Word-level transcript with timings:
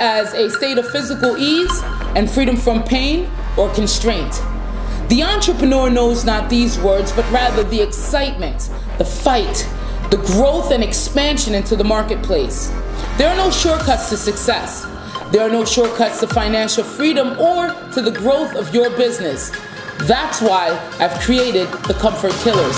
As 0.00 0.32
a 0.32 0.48
state 0.48 0.78
of 0.78 0.88
physical 0.88 1.36
ease 1.36 1.82
and 2.14 2.30
freedom 2.30 2.56
from 2.56 2.84
pain 2.84 3.28
or 3.56 3.68
constraint. 3.74 4.32
The 5.08 5.24
entrepreneur 5.24 5.90
knows 5.90 6.24
not 6.24 6.48
these 6.48 6.78
words, 6.78 7.10
but 7.10 7.28
rather 7.32 7.64
the 7.64 7.82
excitement, 7.82 8.70
the 8.98 9.04
fight, 9.04 9.68
the 10.10 10.18
growth 10.18 10.70
and 10.70 10.84
expansion 10.84 11.52
into 11.52 11.74
the 11.74 11.82
marketplace. 11.82 12.68
There 13.16 13.28
are 13.28 13.36
no 13.36 13.50
shortcuts 13.50 14.08
to 14.10 14.16
success. 14.16 14.86
There 15.32 15.42
are 15.42 15.50
no 15.50 15.64
shortcuts 15.64 16.20
to 16.20 16.28
financial 16.28 16.84
freedom 16.84 17.38
or 17.40 17.74
to 17.94 18.00
the 18.00 18.12
growth 18.12 18.54
of 18.54 18.72
your 18.72 18.90
business. 18.96 19.50
That's 20.02 20.40
why 20.40 20.78
I've 21.00 21.18
created 21.20 21.66
the 21.88 21.94
Comfort 21.94 22.32
Killers. 22.44 22.76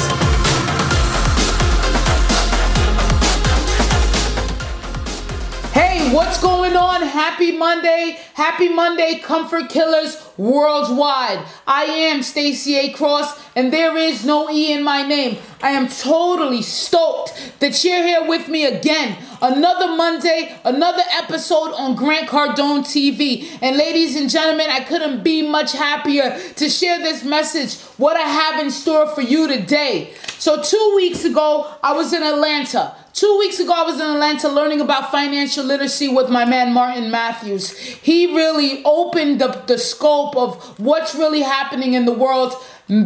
Hey, 5.72 6.12
what's 6.14 6.40
going 6.40 6.59
on? 6.80 7.02
Happy 7.02 7.52
Monday. 7.52 8.18
Happy 8.34 8.68
Monday, 8.68 9.18
Comfort 9.18 9.68
Killers 9.68 10.16
worldwide. 10.36 11.44
I 11.66 11.84
am 11.84 12.22
Stacy 12.22 12.76
A. 12.76 12.92
Cross, 12.92 13.38
and 13.54 13.72
there 13.72 13.96
is 13.96 14.24
no 14.24 14.50
E 14.50 14.72
in 14.72 14.82
my 14.82 15.06
name. 15.06 15.38
I 15.62 15.72
am 15.72 15.88
totally 15.88 16.62
stoked 16.62 17.52
that 17.60 17.84
you're 17.84 18.02
here 18.02 18.26
with 18.26 18.48
me 18.48 18.64
again. 18.64 19.18
Another 19.42 19.94
Monday, 19.94 20.58
another 20.64 21.02
episode 21.12 21.72
on 21.74 21.94
Grant 21.94 22.28
Cardone 22.28 22.80
TV. 22.80 23.46
And 23.60 23.76
ladies 23.76 24.16
and 24.16 24.30
gentlemen, 24.30 24.68
I 24.70 24.80
couldn't 24.80 25.22
be 25.22 25.46
much 25.46 25.72
happier 25.72 26.38
to 26.56 26.68
share 26.68 26.98
this 26.98 27.24
message, 27.24 27.78
what 27.98 28.16
I 28.16 28.28
have 28.28 28.60
in 28.60 28.70
store 28.70 29.06
for 29.06 29.22
you 29.22 29.46
today. 29.46 30.14
So, 30.38 30.62
two 30.62 30.92
weeks 30.96 31.24
ago, 31.24 31.74
I 31.82 31.92
was 31.92 32.14
in 32.14 32.22
Atlanta. 32.22 32.94
Two 33.12 33.36
weeks 33.38 33.60
ago, 33.60 33.74
I 33.74 33.82
was 33.82 33.96
in 33.96 34.06
Atlanta 34.06 34.48
learning 34.48 34.80
about 34.80 35.10
financial 35.10 35.64
literacy 35.64 36.08
with 36.08 36.30
my 36.30 36.46
man 36.46 36.69
Martin 36.72 37.10
Matthews. 37.10 37.76
He 37.78 38.34
really 38.34 38.82
opened 38.84 39.42
up 39.42 39.66
the 39.66 39.78
scope 39.78 40.36
of 40.36 40.78
what's 40.78 41.14
really 41.14 41.42
happening 41.42 41.94
in 41.94 42.04
the 42.04 42.12
world. 42.12 42.54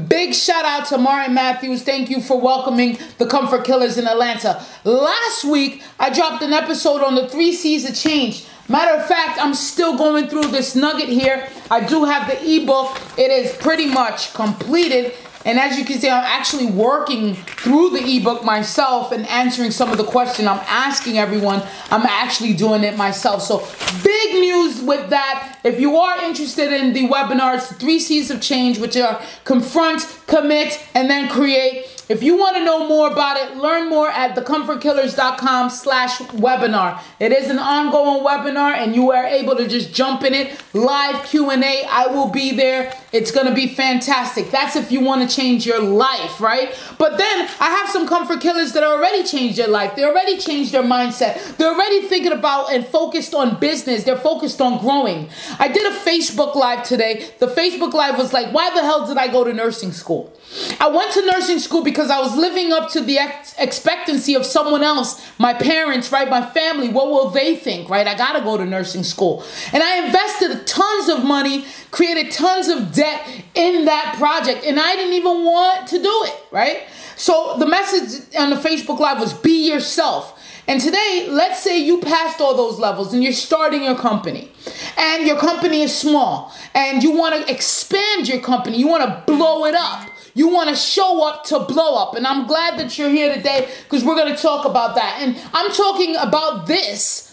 Big 0.09 0.34
shout 0.34 0.65
out 0.65 0.87
to 0.87 0.98
Martin 0.98 1.34
Matthews. 1.34 1.83
Thank 1.83 2.09
you 2.09 2.23
for 2.23 2.41
welcoming 2.41 2.98
the 3.19 3.27
Comfort 3.27 3.65
Killers 3.65 3.98
in 3.98 4.06
Atlanta. 4.06 4.65
Last 4.84 5.45
week, 5.45 5.83
I 6.01 6.09
dropped 6.09 6.43
an 6.43 6.55
episode 6.55 7.03
on 7.03 7.15
the 7.15 7.29
three 7.29 7.53
C's 7.53 7.89
of 7.89 7.95
change. 7.95 8.47
Matter 8.67 8.98
of 8.98 9.06
fact, 9.06 9.39
I'm 9.39 9.53
still 9.53 9.99
going 9.99 10.28
through 10.28 10.47
this 10.49 10.75
nugget 10.75 11.11
here. 11.11 11.51
I 11.71 11.84
do 11.84 12.05
have 12.05 12.28
the 12.28 12.43
ebook, 12.43 12.99
it 13.19 13.31
is 13.31 13.53
pretty 13.59 13.87
much 13.87 14.33
completed. 14.33 15.12
And 15.45 15.59
as 15.59 15.78
you 15.78 15.84
can 15.84 15.98
see, 15.98 16.09
I'm 16.09 16.25
actually 16.25 16.67
working 16.67 17.34
through 17.34 17.91
the 17.91 18.17
ebook 18.17 18.45
myself 18.45 19.12
and 19.12 19.27
answering 19.27 19.70
some 19.70 19.91
of 19.91 19.98
the 19.98 20.05
questions 20.05 20.48
I'm 20.48 20.61
asking 20.67 21.19
everyone. 21.19 21.62
I'm 21.91 22.06
actually 22.06 22.55
doing 22.55 22.83
it 22.83 22.97
myself. 22.97 23.42
So 23.42 23.67
big 24.03 24.34
news 24.34 24.81
with 24.81 25.11
that. 25.11 25.59
If 25.62 25.78
you 25.78 25.97
are 25.97 26.22
interested 26.22 26.72
in 26.72 26.92
the 26.92 27.09
webinars, 27.09 27.78
three 27.78 27.98
C's 27.98 28.31
of 28.31 28.41
change, 28.41 28.78
which 28.78 28.97
are 28.97 29.20
confront, 29.45 30.20
commit, 30.27 30.83
and 30.95 31.11
then 31.11 31.28
create. 31.28 31.87
If 32.09 32.22
you 32.22 32.37
want 32.37 32.56
to 32.56 32.65
know 32.65 32.87
more 32.87 33.11
about 33.11 33.39
it, 33.39 33.56
learn 33.56 33.89
more 33.89 34.11
at 34.11 34.37
thecomfortkillers.com 34.37 35.70
slash 35.70 36.19
webinar. 36.19 37.00
It 37.19 37.33
is 37.33 37.48
an 37.48 37.59
ongoing 37.59 38.22
webinar 38.22 38.72
and 38.72 38.95
you 38.95 39.11
are 39.12 39.25
able 39.25 39.56
to 39.56 39.67
just 39.67 39.95
jump 39.95 40.22
in 40.22 40.34
it. 40.34 40.62
Live 40.75 41.25
Q&A. 41.25 41.84
I 41.89 42.09
will 42.09 42.28
be 42.28 42.53
there. 42.53 42.95
It's 43.15 43.31
going 43.31 43.47
to 43.47 43.55
be 43.55 43.69
fantastic. 43.69 44.51
That's 44.51 44.75
if 44.75 44.91
you 44.91 45.00
want 45.00 45.28
to 45.28 45.37
change 45.37 45.65
your 45.65 45.81
life, 45.81 46.41
right? 46.41 46.77
But 46.99 47.16
then 47.16 47.49
I 47.61 47.71
have 47.71 47.88
some 47.88 48.09
comfort 48.09 48.41
killers 48.41 48.72
that 48.72 48.83
already 48.83 49.22
changed 49.22 49.56
their 49.56 49.69
life. 49.69 49.94
They 49.94 50.03
already 50.03 50.37
changed 50.37 50.72
their 50.72 50.83
mindset. 50.83 51.56
They're 51.56 51.72
already 51.72 52.09
thinking 52.09 52.33
about 52.33 52.72
and 52.72 52.84
focused 52.84 53.33
on 53.33 53.61
business. 53.61 54.03
They're 54.03 54.16
focused 54.16 54.61
on 54.61 54.81
growing. 54.81 55.31
I 55.61 55.69
did 55.69 55.93
a 55.93 55.97
Facebook 55.97 56.56
Live 56.56 56.83
today. 56.83 57.31
The 57.38 57.47
Facebook 57.47 57.93
Live 57.93 58.19
was 58.19 58.33
like, 58.33 58.53
why 58.53 58.75
the 58.75 58.83
hell 58.83 59.06
did 59.06 59.17
I 59.17 59.28
go 59.28 59.44
to 59.44 59.53
nursing 59.53 59.93
school? 59.93 60.33
I 60.81 60.88
went 60.88 61.12
to 61.12 61.25
nursing 61.27 61.59
school 61.59 61.83
because 61.83 62.11
I 62.11 62.19
was 62.19 62.37
living 62.37 62.72
up 62.72 62.91
to 62.91 63.00
the 63.00 63.19
ex- 63.19 63.55
expectancy 63.59 64.34
of 64.34 64.44
someone 64.44 64.83
else, 64.83 65.25
my 65.38 65.55
parents, 65.55 66.12
right? 66.12 66.28
My 66.28 66.44
family. 66.44 66.88
What 66.88 67.06
will 67.06 67.31
they 67.31 67.56
think, 67.56 67.88
right? 67.88 68.06
I 68.06 68.15
gotta 68.17 68.41
go 68.41 68.56
to 68.56 68.65
nursing 68.65 69.05
school. 69.05 69.44
And 69.72 69.83
I 69.83 70.05
invested 70.05 70.67
tons 70.67 71.09
of 71.09 71.25
money, 71.25 71.65
created 71.94 72.32
tons 72.32 72.66
of 72.66 72.93
debt 72.93 73.25
in 73.55 73.84
that 73.84 74.16
project, 74.19 74.65
and 74.66 74.81
I 74.81 74.97
didn't 74.97 75.15
even 75.15 75.44
want 75.44 75.87
to 75.88 76.03
do 76.03 76.22
it, 76.25 76.43
right? 76.50 76.82
So 77.16 77.56
the 77.59 77.66
message 77.66 78.34
on 78.37 78.50
the 78.50 78.56
Facebook 78.56 78.99
Live 78.99 79.21
was 79.21 79.32
be 79.32 79.71
yourself. 79.71 80.41
And 80.66 80.81
today, 80.81 81.28
let's 81.31 81.62
say 81.62 81.78
you 81.78 82.00
passed 82.00 82.41
all 82.41 82.56
those 82.56 82.81
levels 82.81 83.15
and 83.15 83.22
you're 83.22 83.32
starting 83.32 83.84
your 83.84 83.97
company. 83.97 84.50
And 84.97 85.27
your 85.27 85.38
company 85.38 85.82
is 85.82 85.97
small 85.97 86.53
and 86.75 87.03
you 87.03 87.12
want 87.12 87.34
to 87.37 87.53
expand 87.53 88.26
your 88.26 88.41
company, 88.41 88.78
you 88.78 88.88
want 88.88 89.05
to 89.05 89.32
blow 89.32 89.65
it 89.66 89.75
up. 89.75 90.09
You 90.37 90.49
want 90.49 90.69
to 90.71 90.75
show 90.75 91.25
up 91.28 91.44
to 91.44 91.61
blow 91.61 91.94
up. 91.94 92.16
And 92.16 92.26
I'm 92.26 92.49
glad 92.49 92.76
that 92.81 92.99
you're 92.99 93.11
here 93.11 93.32
today 93.32 93.69
because 93.84 94.03
we're 94.03 94.16
going 94.16 94.34
to 94.34 94.43
talk 94.43 94.65
about 94.65 94.97
that. 94.97 95.19
And 95.21 95.41
I'm 95.53 95.71
talking 95.71 96.16
about 96.16 96.66
this 96.66 97.24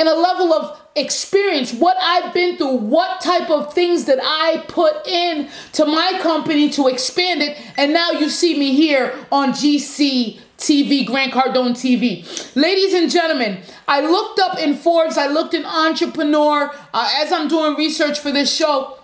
in 0.00 0.06
a 0.06 0.14
level 0.14 0.54
of 0.54 0.80
experience, 0.96 1.74
what 1.74 1.96
I've 2.00 2.32
been 2.32 2.56
through, 2.56 2.76
what 2.76 3.20
type 3.20 3.50
of 3.50 3.74
things 3.74 4.06
that 4.06 4.18
I 4.22 4.64
put 4.66 5.06
in 5.06 5.50
to 5.74 5.84
my 5.84 6.18
company 6.22 6.70
to 6.70 6.88
expand 6.88 7.42
it. 7.42 7.58
And 7.76 7.92
now 7.92 8.10
you 8.12 8.30
see 8.30 8.58
me 8.58 8.74
here 8.74 9.14
on 9.30 9.50
GC 9.52 10.40
TV, 10.56 11.06
Grant 11.06 11.32
Cardone 11.32 11.72
TV. 11.72 12.24
Ladies 12.56 12.94
and 12.94 13.10
gentlemen, 13.10 13.60
I 13.86 14.00
looked 14.00 14.40
up 14.40 14.58
in 14.58 14.74
Forbes, 14.74 15.18
I 15.18 15.26
looked 15.26 15.52
in 15.52 15.66
Entrepreneur 15.66 16.74
uh, 16.94 17.12
as 17.18 17.30
I'm 17.30 17.48
doing 17.48 17.76
research 17.76 18.18
for 18.18 18.32
this 18.32 18.54
show. 18.54 18.99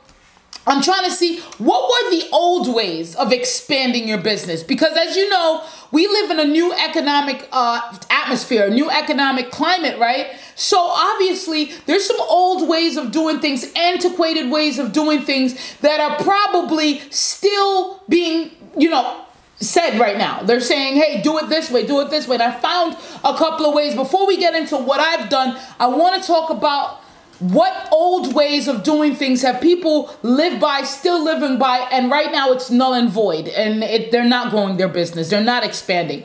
I'm 0.67 0.83
trying 0.83 1.05
to 1.05 1.11
see 1.11 1.41
what 1.59 1.89
were 1.89 2.11
the 2.11 2.29
old 2.33 2.75
ways 2.75 3.15
of 3.15 3.33
expanding 3.33 4.09
your 4.09 4.19
business 4.19 4.63
because 4.63 4.97
as 4.97 5.17
you 5.17 5.31
know, 5.31 5.65
we 5.93 6.07
live 6.07 6.31
in 6.31 6.41
a 6.41 6.45
new 6.45 6.73
economic 6.73 7.49
uh, 7.53 7.97
atmosphere, 8.11 8.67
a 8.67 8.71
new 8.71 8.91
economic 8.91 9.51
climate, 9.51 9.99
right? 9.99 10.37
So 10.57 10.79
obviously, 10.81 11.71
there's 11.87 12.05
some 12.05 12.21
old 12.21 12.69
ways 12.69 12.97
of 12.97 13.13
doing 13.13 13.39
things, 13.39 13.71
antiquated 13.77 14.51
ways 14.51 14.79
of 14.79 14.93
doing 14.93 15.23
things 15.23 15.77
that 15.79 16.01
are 16.01 16.17
probably 16.19 17.01
still 17.11 18.03
being, 18.09 18.51
you 18.77 18.91
know, 18.91 19.25
said 19.59 19.99
right 19.99 20.19
now. 20.19 20.43
They're 20.43 20.61
saying, 20.61 20.97
hey, 20.97 21.23
do 21.23 21.39
it 21.39 21.49
this 21.49 21.71
way, 21.71 21.87
do 21.87 22.01
it 22.01 22.11
this 22.11 22.29
way. 22.29 22.37
And 22.37 22.43
I 22.43 22.59
found 22.59 22.97
a 23.25 23.37
couple 23.37 23.67
of 23.67 23.75
ways. 23.75 23.95
Before 23.95 24.27
we 24.27 24.37
get 24.37 24.55
into 24.55 24.77
what 24.77 25.01
I've 25.01 25.29
done, 25.29 25.59
I 25.79 25.87
want 25.87 26.21
to 26.21 26.27
talk 26.27 26.51
about 26.51 27.01
what 27.39 27.89
old 27.93 28.35
ways 28.35 28.69
of 28.69 28.83
doing 28.83 29.15
things 29.15 29.43
have 29.43 29.61
people 29.61 30.15
lived 30.23 30.61
by, 30.61 30.83
still 30.83 31.23
living 31.23 31.59
by, 31.59 31.79
and 31.93 32.11
right 32.11 32.33
now 32.33 32.53
it's 32.53 32.71
null 32.71 32.95
and 32.95 33.11
void, 33.11 33.49
and 33.49 33.83
it, 33.83 34.11
they're 34.11 34.25
not 34.25 34.51
growing 34.51 34.77
their 34.77 34.89
business, 34.89 35.31
they're 35.31 35.43
not 35.43 35.65
expanding. 35.65 36.23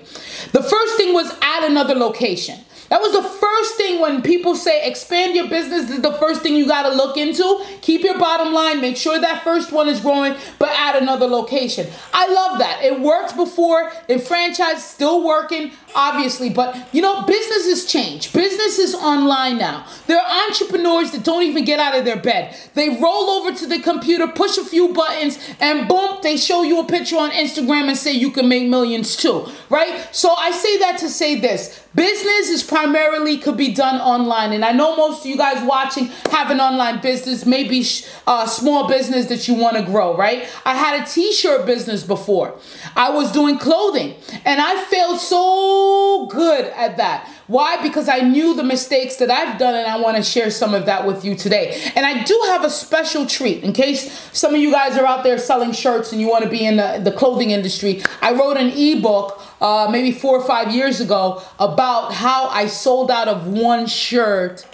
The 0.51 0.63
first 0.63 0.97
thing 0.97 1.13
was 1.13 1.37
add 1.41 1.69
another 1.69 1.95
location. 1.95 2.59
That 2.91 2.99
was 2.99 3.13
the 3.13 3.23
first 3.23 3.75
thing 3.77 4.01
when 4.01 4.21
people 4.21 4.53
say 4.53 4.85
expand 4.85 5.33
your 5.33 5.47
business 5.47 5.89
is 5.89 6.01
the 6.01 6.11
first 6.11 6.41
thing 6.41 6.57
you 6.57 6.67
got 6.67 6.83
to 6.89 6.93
look 6.93 7.15
into. 7.15 7.63
Keep 7.79 8.01
your 8.01 8.19
bottom 8.19 8.51
line, 8.51 8.81
make 8.81 8.97
sure 8.97 9.17
that 9.17 9.45
first 9.45 9.71
one 9.71 9.87
is 9.87 10.01
growing, 10.01 10.35
but 10.59 10.71
add 10.71 11.01
another 11.01 11.25
location. 11.25 11.87
I 12.13 12.27
love 12.27 12.59
that. 12.59 12.83
It 12.83 12.99
worked 12.99 13.37
before, 13.37 13.93
in 14.09 14.19
franchise 14.19 14.83
still 14.83 15.23
working 15.23 15.71
obviously, 15.95 16.49
but 16.49 16.87
you 16.93 17.01
know, 17.01 17.23
businesses 17.23 17.85
change. 17.85 18.33
Business 18.33 18.79
is 18.79 18.95
online 18.95 19.57
now. 19.57 19.85
There 20.07 20.19
are 20.19 20.47
entrepreneurs 20.47 21.11
that 21.11 21.23
don't 21.23 21.43
even 21.43 21.65
get 21.65 21.79
out 21.79 21.97
of 21.97 22.05
their 22.05 22.19
bed. 22.19 22.55
They 22.73 22.89
roll 22.89 23.29
over 23.29 23.57
to 23.57 23.67
the 23.67 23.79
computer, 23.79 24.27
push 24.27 24.57
a 24.57 24.65
few 24.65 24.93
buttons, 24.93 25.37
and 25.59 25.87
boom, 25.87 26.17
they 26.21 26.37
show 26.37 26.63
you 26.63 26.79
a 26.79 26.85
picture 26.85 27.17
on 27.17 27.31
Instagram 27.31 27.87
and 27.87 27.97
say 27.97 28.11
you 28.11 28.31
can 28.31 28.47
make 28.47 28.67
millions 28.67 29.15
too, 29.15 29.47
right? 29.69 30.07
So 30.11 30.33
I 30.33 30.51
say 30.51 30.77
that 30.79 30.97
to 30.99 31.09
say 31.09 31.39
this. 31.39 31.85
Business 31.93 32.49
is 32.49 32.63
primarily 32.63 33.37
could 33.37 33.57
be 33.57 33.73
done 33.73 33.99
online, 33.99 34.53
and 34.53 34.63
I 34.63 34.71
know 34.71 34.95
most 34.95 35.21
of 35.21 35.25
you 35.25 35.37
guys 35.37 35.61
watching 35.67 36.05
have 36.31 36.49
an 36.49 36.61
online 36.61 37.01
business, 37.01 37.45
maybe 37.45 37.81
a 37.81 38.29
uh, 38.29 38.45
small 38.45 38.87
business 38.87 39.25
that 39.25 39.47
you 39.47 39.55
want 39.55 39.75
to 39.75 39.83
grow, 39.83 40.15
right? 40.15 40.47
I 40.65 40.75
had 40.75 41.01
a 41.01 41.05
t-shirt 41.05 41.65
business 41.65 42.03
before. 42.03 42.57
I 42.95 43.09
was 43.09 43.31
doing 43.33 43.57
clothing, 43.57 44.15
and 44.45 44.61
I 44.61 44.81
failed 44.85 45.19
so 45.19 45.80
good 46.29 46.65
at 46.65 46.97
that. 46.97 47.27
Why? 47.47 47.81
Because 47.81 48.07
I 48.07 48.19
knew 48.19 48.55
the 48.55 48.63
mistakes 48.63 49.17
that 49.17 49.29
I've 49.29 49.59
done 49.59 49.75
and 49.75 49.87
I 49.87 49.99
want 49.99 50.17
to 50.17 50.23
share 50.23 50.49
some 50.49 50.73
of 50.73 50.85
that 50.85 51.05
with 51.05 51.25
you 51.25 51.35
today. 51.35 51.91
And 51.95 52.05
I 52.05 52.23
do 52.23 52.43
have 52.47 52.63
a 52.63 52.69
special 52.69 53.25
treat 53.25 53.63
in 53.63 53.73
case 53.73 54.29
some 54.31 54.55
of 54.55 54.61
you 54.61 54.71
guys 54.71 54.97
are 54.97 55.05
out 55.05 55.23
there 55.23 55.37
selling 55.37 55.71
shirts 55.71 56.11
and 56.11 56.21
you 56.21 56.29
want 56.29 56.43
to 56.43 56.49
be 56.49 56.65
in 56.65 56.77
the, 56.77 57.01
the 57.03 57.11
clothing 57.11 57.51
industry. 57.51 58.01
I 58.21 58.33
wrote 58.33 58.57
an 58.57 58.69
ebook 58.69 59.41
uh, 59.61 59.89
maybe 59.91 60.11
four 60.11 60.37
or 60.39 60.47
five 60.47 60.73
years 60.73 61.01
ago 61.01 61.43
about 61.59 62.13
how 62.13 62.47
I 62.47 62.67
sold 62.67 63.11
out 63.11 63.27
of 63.27 63.47
one 63.47 63.85
shirt 63.85 64.65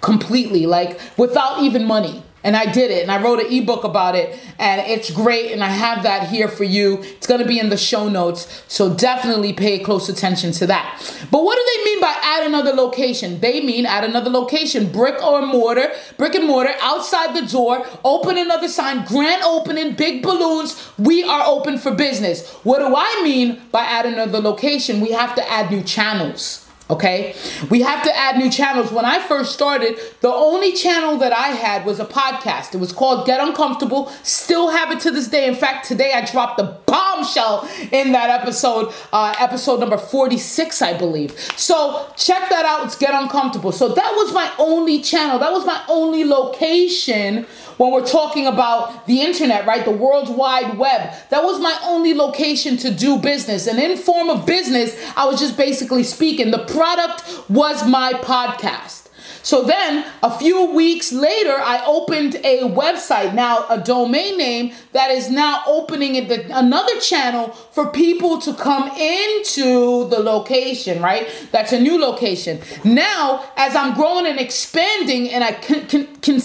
completely, 0.00 0.66
like 0.66 1.00
without 1.16 1.62
even 1.62 1.84
money 1.86 2.22
and 2.44 2.54
I 2.54 2.70
did 2.70 2.90
it 2.90 3.02
and 3.02 3.10
I 3.10 3.20
wrote 3.20 3.40
an 3.40 3.50
ebook 3.50 3.84
about 3.84 4.14
it 4.14 4.38
and 4.58 4.80
it's 4.82 5.10
great 5.10 5.50
and 5.50 5.64
I 5.64 5.68
have 5.68 6.02
that 6.02 6.28
here 6.28 6.46
for 6.46 6.64
you. 6.64 6.98
It's 7.02 7.26
going 7.26 7.40
to 7.40 7.46
be 7.46 7.58
in 7.58 7.70
the 7.70 7.76
show 7.78 8.08
notes. 8.08 8.62
So 8.68 8.94
definitely 8.94 9.54
pay 9.54 9.78
close 9.78 10.08
attention 10.08 10.52
to 10.52 10.66
that. 10.66 11.00
But 11.30 11.42
what 11.42 11.56
do 11.56 11.64
they 11.74 11.84
mean 11.84 12.00
by 12.00 12.14
add 12.22 12.46
another 12.46 12.72
location? 12.72 13.40
They 13.40 13.62
mean 13.62 13.86
add 13.86 14.04
another 14.04 14.30
location, 14.30 14.92
brick 14.92 15.20
or 15.22 15.40
mortar, 15.40 15.90
brick 16.18 16.34
and 16.34 16.46
mortar 16.46 16.74
outside 16.82 17.34
the 17.34 17.50
door, 17.50 17.86
open 18.04 18.36
another 18.36 18.68
sign, 18.68 19.06
grand 19.06 19.42
opening, 19.42 19.94
big 19.94 20.22
balloons. 20.22 20.90
We 20.98 21.24
are 21.24 21.44
open 21.46 21.78
for 21.78 21.92
business. 21.92 22.48
What 22.62 22.80
do 22.80 22.94
I 22.94 23.22
mean 23.24 23.62
by 23.72 23.84
add 23.84 24.04
another 24.04 24.40
location? 24.40 25.00
We 25.00 25.12
have 25.12 25.34
to 25.36 25.50
add 25.50 25.70
new 25.70 25.82
channels. 25.82 26.63
Okay, 26.90 27.34
we 27.70 27.80
have 27.80 28.02
to 28.02 28.14
add 28.14 28.36
new 28.36 28.50
channels. 28.50 28.92
When 28.92 29.06
I 29.06 29.18
first 29.18 29.54
started, 29.54 29.98
the 30.20 30.28
only 30.28 30.72
channel 30.72 31.16
that 31.16 31.32
I 31.32 31.48
had 31.48 31.86
was 31.86 31.98
a 31.98 32.04
podcast. 32.04 32.74
It 32.74 32.78
was 32.78 32.92
called 32.92 33.26
Get 33.26 33.40
Uncomfortable. 33.40 34.08
Still 34.22 34.68
have 34.68 34.90
it 34.90 35.00
to 35.00 35.10
this 35.10 35.28
day. 35.28 35.48
In 35.48 35.54
fact, 35.54 35.88
today 35.88 36.12
I 36.12 36.30
dropped 36.30 36.58
the 36.58 36.76
bombshell 36.84 37.66
in 37.90 38.12
that 38.12 38.28
episode, 38.28 38.92
uh, 39.14 39.34
episode 39.38 39.80
number 39.80 39.96
46, 39.96 40.82
I 40.82 40.98
believe. 40.98 41.30
So 41.56 42.06
check 42.18 42.50
that 42.50 42.66
out. 42.66 42.84
It's 42.84 42.98
Get 42.98 43.14
Uncomfortable. 43.14 43.72
So 43.72 43.88
that 43.88 44.12
was 44.16 44.34
my 44.34 44.52
only 44.58 45.00
channel. 45.00 45.38
That 45.38 45.52
was 45.52 45.64
my 45.64 45.82
only 45.88 46.24
location 46.24 47.46
when 47.76 47.92
we're 47.92 48.06
talking 48.06 48.46
about 48.46 49.06
the 49.06 49.20
internet, 49.22 49.66
right? 49.66 49.84
The 49.84 49.90
World 49.90 50.36
Wide 50.36 50.78
Web. 50.78 51.12
That 51.30 51.42
was 51.44 51.60
my 51.60 51.76
only 51.84 52.14
location 52.14 52.76
to 52.78 52.90
do 52.92 53.18
business. 53.18 53.66
And 53.66 53.78
in 53.78 53.96
form 53.96 54.30
of 54.30 54.46
business, 54.46 54.96
I 55.16 55.26
was 55.26 55.40
just 55.40 55.56
basically 55.56 56.02
speaking. 56.02 56.50
The 56.50 56.64
product 56.66 57.50
was 57.50 57.86
my 57.86 58.12
podcast. 58.14 59.03
So 59.44 59.62
then 59.62 60.06
a 60.22 60.36
few 60.38 60.70
weeks 60.72 61.12
later, 61.12 61.52
I 61.52 61.84
opened 61.84 62.36
a 62.36 62.62
website, 62.62 63.34
now 63.34 63.66
a 63.68 63.78
domain 63.78 64.38
name 64.38 64.72
that 64.92 65.10
is 65.10 65.28
now 65.28 65.62
opening 65.66 66.16
another 66.50 66.98
channel 66.98 67.48
for 67.48 67.90
people 67.90 68.40
to 68.40 68.54
come 68.54 68.88
into 68.96 70.08
the 70.08 70.18
location, 70.20 71.02
right? 71.02 71.28
That's 71.52 71.74
a 71.74 71.78
new 71.78 72.00
location. 72.00 72.62
Now, 72.84 73.44
as 73.58 73.76
I'm 73.76 73.94
growing 73.94 74.26
and 74.26 74.40
expanding 74.40 75.28
and 75.28 75.44
I 75.44 75.52
can, 75.52 75.86
can, 75.88 76.06
can 76.22 76.40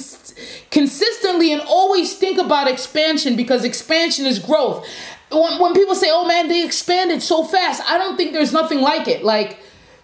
consistently 0.70 1.54
and 1.54 1.62
always 1.62 2.18
think 2.18 2.38
about 2.38 2.68
expansion 2.68 3.38
because 3.38 3.64
expansion 3.64 4.26
is 4.26 4.40
growth. 4.40 4.86
When, 5.32 5.58
when 5.58 5.74
people 5.74 5.96
say, 5.96 6.10
oh 6.12 6.28
man, 6.28 6.50
they 6.50 6.66
expanded 6.66 7.22
so 7.22 7.46
fast, 7.46 7.82
I 7.90 7.98
don't 7.98 8.18
think 8.18 8.34
there's 8.34 8.52
nothing 8.52 8.82
like 8.82 9.08
it. 9.08 9.24
Like, 9.24 9.58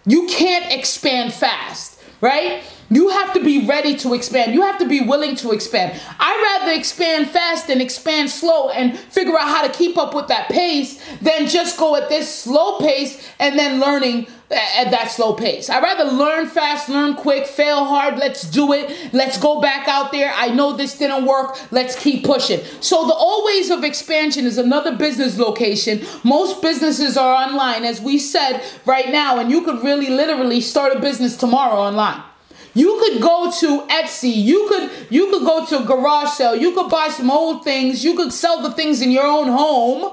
you 0.06 0.26
can't 0.28 0.72
expand 0.72 1.34
fast, 1.34 2.00
right? 2.22 2.62
You 2.90 3.08
have 3.08 3.32
to 3.34 3.42
be 3.42 3.66
ready 3.66 3.96
to 3.96 4.14
expand. 4.14 4.54
You 4.54 4.62
have 4.62 4.78
to 4.78 4.86
be 4.86 5.00
willing 5.00 5.34
to 5.36 5.52
expand. 5.52 6.00
I'd 6.20 6.58
rather 6.60 6.72
expand 6.72 7.28
fast 7.30 7.68
and 7.68 7.82
expand 7.82 8.30
slow 8.30 8.70
and 8.70 8.96
figure 8.96 9.36
out 9.36 9.48
how 9.48 9.66
to 9.66 9.72
keep 9.72 9.98
up 9.98 10.14
with 10.14 10.28
that 10.28 10.48
pace 10.48 11.02
than 11.20 11.48
just 11.48 11.78
go 11.78 11.96
at 11.96 12.08
this 12.08 12.32
slow 12.32 12.78
pace 12.78 13.28
and 13.38 13.58
then 13.58 13.80
learning 13.80 14.28
at 14.50 14.92
that 14.92 15.10
slow 15.10 15.34
pace. 15.34 15.68
I'd 15.68 15.82
rather 15.82 16.04
learn 16.04 16.46
fast, 16.46 16.88
learn 16.88 17.14
quick, 17.14 17.46
fail 17.46 17.84
hard. 17.84 18.18
Let's 18.18 18.48
do 18.48 18.72
it. 18.72 19.12
Let's 19.12 19.38
go 19.38 19.60
back 19.60 19.88
out 19.88 20.12
there. 20.12 20.32
I 20.34 20.48
know 20.48 20.76
this 20.76 20.96
didn't 20.96 21.26
work. 21.26 21.58
Let's 21.72 21.98
keep 21.98 22.24
pushing. 22.24 22.60
So, 22.80 23.06
the 23.06 23.14
always 23.14 23.70
of 23.70 23.82
expansion 23.82 24.44
is 24.44 24.58
another 24.58 24.94
business 24.96 25.38
location. 25.38 26.06
Most 26.22 26.62
businesses 26.62 27.16
are 27.16 27.34
online, 27.34 27.84
as 27.84 28.00
we 28.00 28.18
said 28.18 28.62
right 28.84 29.10
now, 29.10 29.38
and 29.40 29.50
you 29.50 29.62
could 29.62 29.82
really 29.82 30.10
literally 30.10 30.60
start 30.60 30.94
a 30.94 31.00
business 31.00 31.36
tomorrow 31.36 31.80
online. 31.80 32.22
You 32.76 32.98
could 33.00 33.22
go 33.22 33.50
to 33.60 33.86
Etsy. 33.86 34.34
You 34.34 34.66
could 34.68 34.90
you 35.08 35.30
could 35.30 35.44
go 35.44 35.64
to 35.64 35.82
a 35.82 35.84
garage 35.84 36.28
sale. 36.28 36.54
You 36.54 36.72
could 36.72 36.90
buy 36.90 37.08
some 37.08 37.30
old 37.30 37.64
things. 37.64 38.04
You 38.04 38.14
could 38.14 38.34
sell 38.34 38.60
the 38.60 38.70
things 38.70 39.00
in 39.00 39.10
your 39.10 39.24
own 39.24 39.48
home 39.48 40.12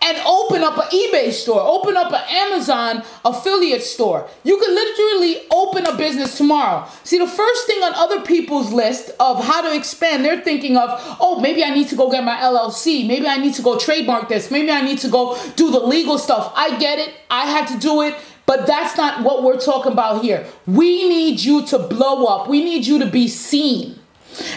and 0.00 0.16
open 0.24 0.62
up 0.62 0.76
an 0.76 0.84
eBay 0.96 1.32
store, 1.32 1.60
open 1.60 1.96
up 1.96 2.12
an 2.12 2.22
Amazon 2.30 3.02
affiliate 3.24 3.82
store. 3.82 4.28
You 4.44 4.56
could 4.58 4.70
literally 4.70 5.42
open 5.50 5.86
a 5.86 5.96
business 5.96 6.36
tomorrow. 6.36 6.86
See, 7.02 7.18
the 7.18 7.26
first 7.26 7.66
thing 7.66 7.82
on 7.82 7.92
other 7.94 8.20
people's 8.20 8.72
list 8.72 9.10
of 9.18 9.44
how 9.44 9.60
to 9.62 9.74
expand, 9.76 10.24
they're 10.24 10.40
thinking 10.40 10.76
of, 10.76 10.90
oh, 11.20 11.40
maybe 11.40 11.64
I 11.64 11.70
need 11.70 11.88
to 11.88 11.96
go 11.96 12.10
get 12.10 12.22
my 12.22 12.36
LLC. 12.36 13.08
Maybe 13.08 13.26
I 13.26 13.38
need 13.38 13.54
to 13.54 13.62
go 13.62 13.76
trademark 13.76 14.28
this. 14.28 14.50
Maybe 14.50 14.70
I 14.70 14.82
need 14.82 14.98
to 14.98 15.08
go 15.08 15.36
do 15.56 15.70
the 15.72 15.80
legal 15.80 16.16
stuff. 16.16 16.52
I 16.54 16.78
get 16.78 17.00
it. 17.00 17.12
I 17.28 17.46
had 17.46 17.66
to 17.68 17.78
do 17.78 18.02
it. 18.02 18.14
But 18.48 18.66
that's 18.66 18.96
not 18.96 19.24
what 19.24 19.42
we're 19.42 19.60
talking 19.60 19.92
about 19.92 20.24
here. 20.24 20.46
We 20.66 21.06
need 21.06 21.38
you 21.38 21.66
to 21.66 21.78
blow 21.78 22.24
up. 22.24 22.48
We 22.48 22.64
need 22.64 22.86
you 22.86 22.98
to 22.98 23.04
be 23.04 23.28
seen. 23.28 23.98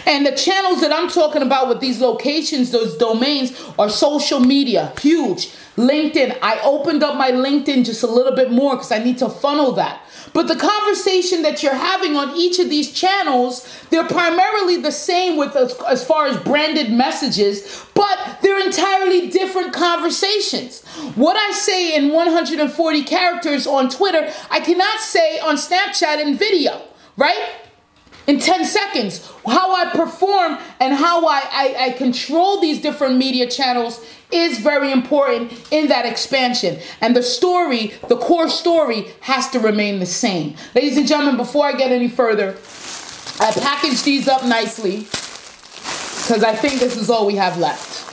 And 0.06 0.24
the 0.24 0.32
channels 0.32 0.80
that 0.80 0.90
I'm 0.90 1.10
talking 1.10 1.42
about 1.42 1.68
with 1.68 1.80
these 1.80 2.00
locations, 2.00 2.70
those 2.70 2.96
domains, 2.96 3.52
are 3.78 3.90
social 3.90 4.40
media, 4.40 4.94
huge. 4.98 5.48
LinkedIn, 5.76 6.38
I 6.40 6.58
opened 6.64 7.02
up 7.02 7.16
my 7.16 7.32
LinkedIn 7.32 7.84
just 7.84 8.02
a 8.02 8.06
little 8.06 8.34
bit 8.34 8.50
more 8.50 8.76
because 8.76 8.92
I 8.92 8.98
need 8.98 9.18
to 9.18 9.28
funnel 9.28 9.72
that. 9.72 10.00
But 10.32 10.48
the 10.48 10.56
conversation 10.56 11.42
that 11.42 11.62
you're 11.62 11.74
having 11.74 12.16
on 12.16 12.34
each 12.36 12.58
of 12.58 12.70
these 12.70 12.92
channels, 12.92 13.68
they're 13.90 14.06
primarily 14.06 14.76
the 14.76 14.92
same 14.92 15.36
with 15.36 15.54
as, 15.56 15.78
as 15.88 16.04
far 16.04 16.26
as 16.26 16.36
branded 16.38 16.90
messages, 16.90 17.84
but 17.94 18.38
they're 18.42 18.64
entirely 18.64 19.28
different 19.28 19.72
conversations. 19.72 20.84
What 21.16 21.36
I 21.36 21.52
say 21.52 21.94
in 21.96 22.12
140 22.12 23.04
characters 23.04 23.66
on 23.66 23.90
Twitter, 23.90 24.32
I 24.50 24.60
cannot 24.60 25.00
say 25.00 25.38
on 25.40 25.56
Snapchat 25.56 26.24
and 26.24 26.38
video, 26.38 26.80
right? 27.16 27.61
In 28.26 28.38
10 28.38 28.64
seconds 28.64 29.28
how 29.46 29.74
i 29.74 29.90
perform 29.90 30.58
and 30.80 30.94
how 30.94 31.26
I, 31.26 31.42
I, 31.50 31.84
I, 31.86 31.90
control 31.90 32.60
these 32.60 32.80
different 32.80 33.16
media 33.16 33.48
channels 33.48 34.04
is 34.30 34.58
very 34.58 34.90
important 34.90 35.52
in 35.70 35.88
that 35.88 36.06
expansion. 36.06 36.80
And 37.00 37.14
the 37.14 37.22
story 37.22 37.92
the 38.08 38.16
core 38.16 38.48
story 38.48 39.06
has 39.20 39.50
to 39.50 39.60
remain 39.60 39.98
the 39.98 40.06
same. 40.06 40.56
Ladies 40.74 40.96
and 40.96 41.06
gentlemen 41.06 41.36
before 41.36 41.66
i 41.66 41.72
get 41.72 41.92
any 41.92 42.08
further 42.08 42.56
i 43.40 43.52
package 43.52 44.02
these 44.02 44.28
up 44.28 44.44
nicely 44.44 45.00
because 45.00 46.42
i 46.44 46.54
think 46.54 46.80
this 46.80 46.96
is 46.96 47.10
all 47.10 47.26
we 47.26 47.36
have 47.36 47.58
left. 47.58 48.12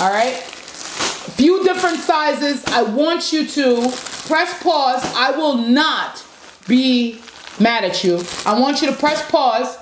All 0.00 0.10
right? 0.10 0.34
A 0.34 1.30
few 1.34 1.62
different 1.64 1.98
sizes. 1.98 2.64
I 2.66 2.82
want 2.82 3.32
you 3.32 3.46
to 3.46 3.90
press 4.26 4.62
pause. 4.62 5.02
I 5.14 5.32
will 5.32 5.56
not 5.56 6.24
be 6.68 7.20
mad 7.60 7.84
at 7.84 8.02
you. 8.04 8.22
I 8.46 8.58
want 8.58 8.82
you 8.82 8.90
to 8.90 8.96
press 8.96 9.28
pause, 9.30 9.78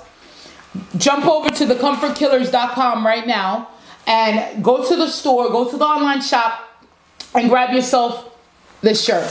jump 0.97 1.25
over 1.25 1.49
to 1.49 1.65
thecomfortkillers.com 1.65 3.05
right 3.05 3.27
now, 3.27 3.69
and 4.07 4.63
go 4.63 4.87
to 4.87 4.95
the 4.95 5.07
store, 5.07 5.49
go 5.49 5.69
to 5.69 5.77
the 5.77 5.85
online 5.85 6.21
shop, 6.21 6.67
and 7.33 7.49
grab 7.49 7.73
yourself 7.73 8.35
this 8.81 9.03
shirt. 9.03 9.29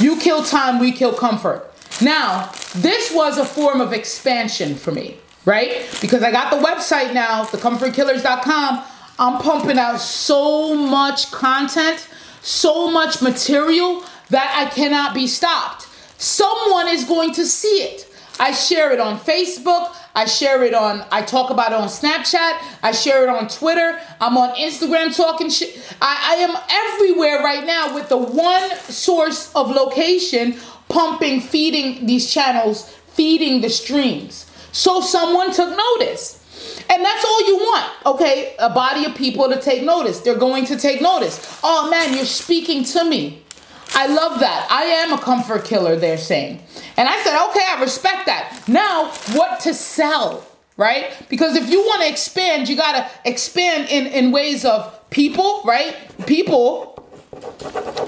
You 0.00 0.16
kill 0.18 0.42
time, 0.42 0.78
we 0.78 0.92
kill 0.92 1.14
comfort. 1.14 1.72
Now, 2.00 2.50
this 2.74 3.12
was 3.14 3.38
a 3.38 3.44
form 3.44 3.80
of 3.80 3.92
expansion 3.92 4.74
for 4.74 4.92
me, 4.92 5.18
right? 5.44 5.86
Because 6.00 6.22
I 6.22 6.30
got 6.30 6.50
the 6.50 6.64
website 6.64 7.14
now, 7.14 7.44
thecomfortkillers.com. 7.44 8.84
I'm 9.18 9.40
pumping 9.40 9.78
out 9.78 10.00
so 10.00 10.74
much 10.74 11.30
content, 11.30 12.08
so 12.40 12.90
much 12.90 13.22
material 13.22 14.04
that 14.30 14.54
I 14.56 14.74
cannot 14.74 15.14
be 15.14 15.26
stopped 15.26 15.81
someone 16.22 16.88
is 16.88 17.04
going 17.04 17.32
to 17.34 17.44
see 17.44 17.82
it. 17.82 18.08
I 18.38 18.52
share 18.52 18.92
it 18.92 19.00
on 19.00 19.18
Facebook. 19.18 19.94
I 20.14 20.26
share 20.26 20.62
it 20.62 20.74
on, 20.74 21.04
I 21.10 21.22
talk 21.22 21.50
about 21.50 21.72
it 21.72 21.78
on 21.78 21.88
Snapchat. 21.88 22.60
I 22.82 22.92
share 22.92 23.22
it 23.24 23.28
on 23.28 23.48
Twitter. 23.48 23.98
I'm 24.20 24.36
on 24.36 24.54
Instagram 24.56 25.14
talking 25.16 25.48
shit. 25.48 25.80
I, 26.00 26.34
I 26.34 26.42
am 26.42 26.56
everywhere 26.70 27.42
right 27.42 27.64
now 27.66 27.94
with 27.94 28.08
the 28.08 28.16
one 28.18 28.70
source 28.80 29.52
of 29.54 29.70
location 29.70 30.56
pumping, 30.88 31.40
feeding 31.40 32.06
these 32.06 32.30
channels, 32.30 32.90
feeding 33.08 33.62
the 33.62 33.70
streams. 33.70 34.50
So 34.72 35.00
someone 35.00 35.52
took 35.52 35.76
notice. 35.76 36.38
And 36.88 37.04
that's 37.04 37.24
all 37.24 37.48
you 37.48 37.56
want, 37.56 38.06
okay? 38.06 38.54
A 38.58 38.70
body 38.70 39.06
of 39.06 39.14
people 39.14 39.48
to 39.48 39.60
take 39.60 39.82
notice. 39.82 40.20
They're 40.20 40.36
going 40.36 40.66
to 40.66 40.76
take 40.76 41.00
notice. 41.00 41.60
Oh 41.62 41.90
man, 41.90 42.14
you're 42.14 42.24
speaking 42.24 42.84
to 42.84 43.04
me. 43.04 43.41
I 43.94 44.06
love 44.06 44.40
that. 44.40 44.66
I 44.70 44.84
am 44.84 45.12
a 45.12 45.18
comfort 45.18 45.64
killer, 45.64 45.96
they're 45.96 46.16
saying. 46.18 46.62
And 46.96 47.08
I 47.08 47.22
said, 47.22 47.48
okay, 47.50 47.64
I 47.68 47.80
respect 47.80 48.26
that. 48.26 48.62
Now, 48.66 49.12
what 49.32 49.60
to 49.60 49.74
sell, 49.74 50.46
right? 50.76 51.14
Because 51.28 51.56
if 51.56 51.68
you 51.70 51.80
want 51.80 52.02
to 52.02 52.08
expand, 52.08 52.68
you 52.68 52.76
got 52.76 52.92
to 52.92 53.28
expand 53.28 53.88
in, 53.90 54.06
in 54.06 54.32
ways 54.32 54.64
of 54.64 55.10
people, 55.10 55.62
right? 55.64 55.96
People, 56.26 57.06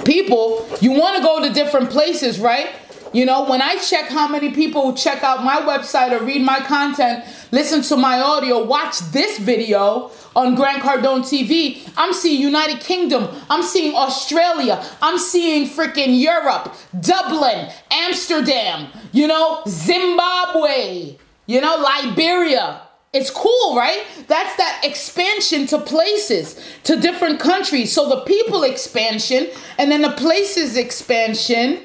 people, 0.05 0.69
you 0.81 0.93
want 0.93 1.17
to 1.17 1.23
go 1.23 1.47
to 1.47 1.53
different 1.53 1.91
places, 1.91 2.41
right? 2.41 2.71
You 3.13 3.25
know, 3.25 3.49
when 3.49 3.63
I 3.63 3.77
check 3.77 4.09
how 4.09 4.27
many 4.27 4.51
people 4.51 4.93
check 4.93 5.23
out 5.23 5.45
my 5.45 5.61
website 5.61 6.19
or 6.19 6.25
read 6.25 6.43
my 6.43 6.59
content, 6.59 7.25
listen 7.55 7.83
to 7.83 7.97
my 7.97 8.21
audio, 8.21 8.65
watch 8.65 8.99
this 9.13 9.39
video, 9.39 10.11
on 10.35 10.57
Grant 10.57 10.83
Cardone 10.83 11.21
TV, 11.21 11.89
I'm 11.97 12.13
seeing 12.13 12.41
United 12.41 12.81
Kingdom, 12.81 13.29
I'm 13.49 13.63
seeing 13.63 13.95
Australia, 13.95 14.85
I'm 15.01 15.19
seeing 15.19 15.69
freaking 15.69 16.21
Europe, 16.21 16.75
Dublin, 17.01 17.71
Amsterdam, 17.93 18.89
you 19.13 19.29
know, 19.29 19.63
Zimbabwe, 19.69 21.17
you 21.47 21.61
know, 21.61 21.77
Liberia, 21.77 22.83
It's 23.13 23.31
cool, 23.31 23.77
right? 23.77 24.03
That's 24.27 24.57
that 24.57 24.81
expansion 24.83 25.69
to 25.69 25.79
places, 25.79 26.61
to 26.83 27.01
different 27.01 27.39
countries. 27.39 27.93
So 27.93 28.09
the 28.09 28.23
people 28.23 28.65
expansion 28.65 29.51
and 29.79 29.89
then 29.93 30.03
the 30.03 30.11
places 30.11 30.77
expansion, 30.77 31.83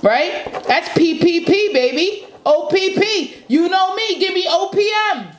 right? 0.00 0.32
That's 0.68 0.88
PPP, 0.90 1.72
baby. 1.72 2.28
OPP. 2.44 3.48
You 3.48 3.68
know 3.68 3.94
me. 3.94 4.18
Give 4.18 4.34
me 4.34 4.46
OPM. 4.46 5.34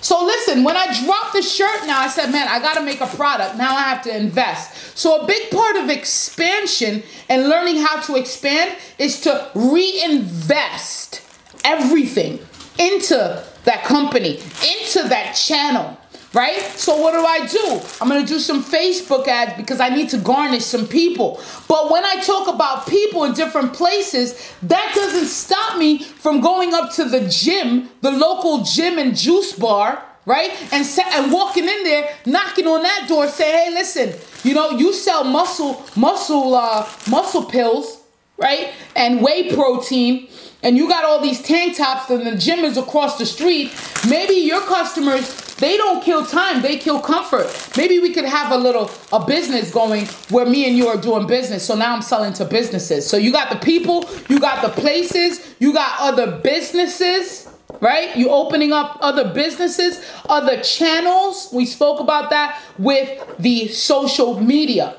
So 0.00 0.24
listen, 0.24 0.62
when 0.62 0.76
I 0.76 0.86
dropped 1.04 1.32
the 1.32 1.42
shirt 1.42 1.86
now, 1.86 2.00
I 2.00 2.08
said, 2.08 2.30
man, 2.30 2.46
I 2.48 2.60
got 2.60 2.74
to 2.74 2.82
make 2.82 3.00
a 3.00 3.06
product. 3.06 3.56
Now 3.56 3.74
I 3.76 3.82
have 3.82 4.02
to 4.04 4.16
invest. 4.16 4.96
So 4.96 5.22
a 5.22 5.26
big 5.26 5.50
part 5.50 5.76
of 5.76 5.90
expansion 5.90 7.02
and 7.28 7.48
learning 7.48 7.78
how 7.78 8.00
to 8.02 8.16
expand 8.16 8.76
is 8.98 9.20
to 9.22 9.50
reinvest 9.54 11.22
everything 11.64 12.38
into 12.78 13.44
that 13.64 13.84
company, 13.84 14.36
into 14.36 15.08
that 15.08 15.32
channel 15.32 15.98
right? 16.34 16.60
So 16.76 16.96
what 17.00 17.12
do 17.12 17.24
I 17.24 17.46
do? 17.46 17.80
I'm 18.00 18.08
gonna 18.08 18.26
do 18.26 18.38
some 18.38 18.62
Facebook 18.62 19.26
ads 19.26 19.54
because 19.56 19.80
I 19.80 19.88
need 19.88 20.10
to 20.10 20.18
garnish 20.18 20.64
some 20.64 20.86
people. 20.86 21.40
But 21.66 21.90
when 21.90 22.04
I 22.04 22.16
talk 22.16 22.48
about 22.48 22.86
people 22.86 23.24
in 23.24 23.32
different 23.32 23.72
places, 23.72 24.52
that 24.62 24.92
doesn't 24.94 25.26
stop 25.26 25.78
me 25.78 25.98
from 25.98 26.40
going 26.40 26.74
up 26.74 26.92
to 26.94 27.04
the 27.04 27.28
gym, 27.28 27.88
the 28.02 28.10
local 28.10 28.62
gym 28.62 28.98
and 28.98 29.16
juice 29.16 29.52
bar, 29.52 30.02
right? 30.26 30.50
And 30.72 30.84
set, 30.84 31.06
and 31.14 31.32
walking 31.32 31.64
in 31.64 31.84
there, 31.84 32.14
knocking 32.26 32.66
on 32.66 32.82
that 32.82 33.06
door, 33.08 33.28
saying, 33.28 33.66
"Hey, 33.66 33.74
listen, 33.74 34.12
you 34.44 34.54
know, 34.54 34.70
you 34.70 34.92
sell 34.92 35.24
muscle, 35.24 35.82
muscle, 35.96 36.54
uh, 36.54 36.86
muscle 37.08 37.44
pills, 37.44 37.98
right? 38.36 38.72
And 38.94 39.22
whey 39.22 39.54
protein." 39.54 40.28
And 40.60 40.76
you 40.76 40.88
got 40.88 41.04
all 41.04 41.20
these 41.20 41.40
tank 41.40 41.76
tops, 41.76 42.10
and 42.10 42.26
the 42.26 42.36
gym 42.36 42.64
is 42.64 42.76
across 42.76 43.16
the 43.16 43.24
street. 43.24 43.72
Maybe 44.08 44.34
your 44.34 44.60
customers 44.60 45.47
they 45.58 45.76
don't 45.76 46.02
kill 46.02 46.24
time, 46.24 46.62
they 46.62 46.78
kill 46.78 47.00
comfort. 47.00 47.46
Maybe 47.76 47.98
we 47.98 48.12
could 48.12 48.24
have 48.24 48.52
a 48.52 48.56
little 48.56 48.90
a 49.12 49.24
business 49.24 49.70
going 49.72 50.06
where 50.30 50.46
me 50.46 50.66
and 50.66 50.76
you 50.76 50.88
are 50.88 50.96
doing 50.96 51.26
business. 51.26 51.64
So 51.64 51.74
now 51.74 51.94
I'm 51.94 52.02
selling 52.02 52.32
to 52.34 52.44
businesses. 52.44 53.08
So 53.08 53.16
you 53.16 53.32
got 53.32 53.50
the 53.50 53.58
people, 53.58 54.08
you 54.28 54.38
got 54.38 54.62
the 54.62 54.80
places, 54.80 55.54
you 55.58 55.72
got 55.72 55.98
other 56.00 56.38
businesses, 56.38 57.48
right? 57.80 58.16
You 58.16 58.30
opening 58.30 58.72
up 58.72 58.98
other 59.00 59.32
businesses, 59.32 60.04
other 60.28 60.60
channels. 60.62 61.50
We 61.52 61.66
spoke 61.66 62.00
about 62.00 62.30
that 62.30 62.60
with 62.78 63.36
the 63.38 63.68
social 63.68 64.40
media. 64.40 64.96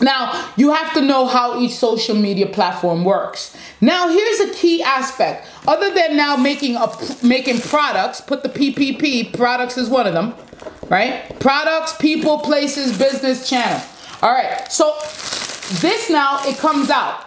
Now, 0.00 0.50
you 0.56 0.72
have 0.72 0.92
to 0.94 1.00
know 1.00 1.26
how 1.26 1.58
each 1.58 1.72
social 1.72 2.14
media 2.14 2.46
platform 2.46 3.04
works. 3.04 3.56
Now, 3.80 4.08
here's 4.08 4.40
a 4.40 4.52
key 4.52 4.82
aspect. 4.82 5.48
Other 5.66 5.92
than 5.92 6.16
now 6.16 6.36
making 6.36 6.76
a 6.76 6.92
making 7.22 7.60
products, 7.60 8.20
put 8.20 8.42
the 8.42 8.48
PPP, 8.48 9.32
products 9.36 9.78
is 9.78 9.88
one 9.88 10.06
of 10.06 10.12
them, 10.12 10.34
right? 10.88 11.38
Products, 11.40 11.94
people, 11.96 12.38
places, 12.40 12.96
business, 12.98 13.48
channel. 13.48 13.82
All 14.22 14.32
right. 14.32 14.70
So, 14.70 14.96
this 15.80 16.10
now 16.10 16.40
it 16.46 16.58
comes 16.58 16.90
out. 16.90 17.24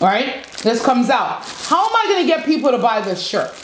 All 0.00 0.08
right? 0.08 0.44
This 0.62 0.84
comes 0.84 1.10
out. 1.10 1.44
How 1.44 1.86
am 1.86 1.94
I 1.94 2.06
going 2.08 2.22
to 2.22 2.26
get 2.26 2.44
people 2.44 2.70
to 2.72 2.78
buy 2.78 3.00
this 3.00 3.24
shirt? 3.24 3.54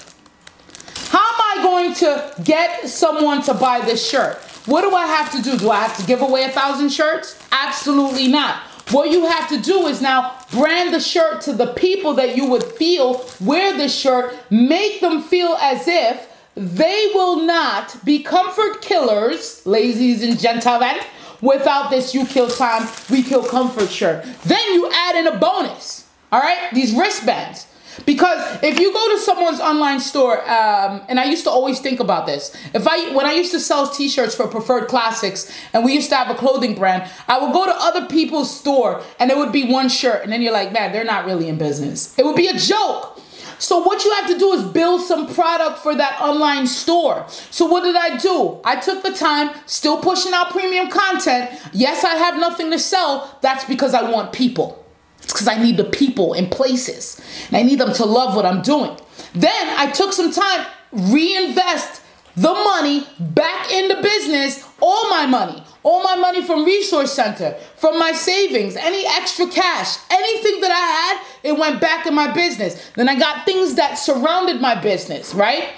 How 1.08 1.18
am 1.18 1.60
I 1.60 1.62
going 1.62 1.94
to 1.94 2.42
get 2.44 2.88
someone 2.88 3.42
to 3.42 3.54
buy 3.54 3.80
this 3.80 4.08
shirt? 4.08 4.40
What 4.68 4.82
do 4.82 4.94
I 4.94 5.06
have 5.06 5.32
to 5.32 5.40
do? 5.40 5.56
Do 5.56 5.70
I 5.70 5.80
have 5.80 5.96
to 5.96 6.04
give 6.04 6.20
away 6.20 6.44
a 6.44 6.50
thousand 6.50 6.90
shirts? 6.90 7.42
Absolutely 7.50 8.28
not. 8.28 8.58
What 8.90 9.10
you 9.10 9.26
have 9.26 9.48
to 9.48 9.58
do 9.58 9.86
is 9.86 10.02
now 10.02 10.34
brand 10.50 10.92
the 10.92 11.00
shirt 11.00 11.40
to 11.42 11.54
the 11.54 11.68
people 11.68 12.12
that 12.14 12.36
you 12.36 12.44
would 12.50 12.62
feel 12.62 13.24
wear 13.40 13.74
this 13.74 13.98
shirt, 13.98 14.36
make 14.50 15.00
them 15.00 15.22
feel 15.22 15.56
as 15.60 15.88
if 15.88 16.28
they 16.54 17.10
will 17.14 17.46
not 17.46 17.96
be 18.04 18.22
comfort 18.22 18.82
killers, 18.82 19.64
ladies 19.64 20.22
and 20.22 20.38
gentlemen. 20.38 20.96
Without 21.40 21.88
this, 21.88 22.14
you 22.14 22.26
kill 22.26 22.50
time, 22.50 22.86
we 23.10 23.22
kill 23.22 23.44
comfort 23.44 23.88
shirt. 23.88 24.26
Then 24.44 24.74
you 24.74 24.90
add 24.92 25.16
in 25.16 25.28
a 25.28 25.38
bonus, 25.38 26.06
all 26.30 26.40
right? 26.40 26.68
These 26.74 26.94
wristbands. 26.94 27.66
Because 28.06 28.62
if 28.62 28.78
you 28.78 28.92
go 28.92 29.14
to 29.14 29.20
someone's 29.20 29.60
online 29.60 30.00
store, 30.00 30.40
um, 30.48 31.02
and 31.08 31.18
I 31.20 31.24
used 31.24 31.44
to 31.44 31.50
always 31.50 31.80
think 31.80 32.00
about 32.00 32.26
this. 32.26 32.54
If 32.74 32.86
I 32.86 33.12
when 33.14 33.26
I 33.26 33.32
used 33.32 33.52
to 33.52 33.60
sell 33.60 33.88
T-shirts 33.88 34.34
for 34.34 34.46
Preferred 34.46 34.88
Classics, 34.88 35.52
and 35.72 35.84
we 35.84 35.92
used 35.92 36.10
to 36.10 36.16
have 36.16 36.30
a 36.30 36.34
clothing 36.34 36.74
brand, 36.74 37.10
I 37.26 37.38
would 37.38 37.52
go 37.52 37.66
to 37.66 37.74
other 37.74 38.06
people's 38.06 38.54
store, 38.56 39.02
and 39.18 39.30
it 39.30 39.36
would 39.36 39.52
be 39.52 39.70
one 39.70 39.88
shirt, 39.88 40.22
and 40.22 40.32
then 40.32 40.42
you're 40.42 40.52
like, 40.52 40.72
man, 40.72 40.92
they're 40.92 41.04
not 41.04 41.26
really 41.26 41.48
in 41.48 41.58
business. 41.58 42.18
It 42.18 42.24
would 42.24 42.36
be 42.36 42.48
a 42.48 42.56
joke. 42.56 43.20
So 43.58 43.82
what 43.82 44.04
you 44.04 44.12
have 44.14 44.28
to 44.28 44.38
do 44.38 44.52
is 44.52 44.62
build 44.62 45.02
some 45.02 45.32
product 45.34 45.80
for 45.80 45.94
that 45.94 46.20
online 46.20 46.66
store. 46.68 47.26
So 47.28 47.66
what 47.66 47.82
did 47.82 47.96
I 47.96 48.16
do? 48.16 48.60
I 48.64 48.76
took 48.76 49.02
the 49.02 49.12
time, 49.12 49.50
still 49.66 50.00
pushing 50.00 50.32
out 50.32 50.50
premium 50.50 50.88
content. 50.88 51.60
Yes, 51.72 52.04
I 52.04 52.14
have 52.14 52.38
nothing 52.38 52.70
to 52.70 52.78
sell. 52.78 53.36
That's 53.42 53.64
because 53.64 53.94
I 53.94 54.08
want 54.08 54.32
people. 54.32 54.84
It's 55.22 55.32
because 55.32 55.48
I 55.48 55.62
need 55.62 55.76
the 55.76 55.84
people 55.84 56.32
and 56.32 56.50
places. 56.50 57.20
And 57.48 57.56
I 57.56 57.62
need 57.62 57.78
them 57.78 57.92
to 57.94 58.04
love 58.04 58.34
what 58.34 58.46
I'm 58.46 58.62
doing. 58.62 58.96
Then 59.34 59.74
I 59.78 59.90
took 59.90 60.12
some 60.12 60.32
time, 60.32 60.66
reinvest 60.92 62.02
the 62.36 62.52
money 62.52 63.04
back 63.18 63.70
in 63.72 63.88
the 63.88 64.00
business, 64.00 64.64
all 64.80 65.10
my 65.10 65.26
money, 65.26 65.62
all 65.82 66.02
my 66.02 66.14
money 66.14 66.40
from 66.40 66.64
Resource 66.64 67.12
Center, 67.12 67.52
from 67.76 67.98
my 67.98 68.12
savings, 68.12 68.76
any 68.76 69.04
extra 69.06 69.48
cash, 69.48 69.96
anything 70.10 70.60
that 70.60 70.70
I 70.70 71.48
had, 71.48 71.50
it 71.50 71.58
went 71.58 71.80
back 71.80 72.06
in 72.06 72.14
my 72.14 72.32
business. 72.32 72.90
Then 72.94 73.08
I 73.08 73.18
got 73.18 73.44
things 73.44 73.74
that 73.74 73.94
surrounded 73.94 74.60
my 74.60 74.80
business, 74.80 75.34
right? 75.34 75.70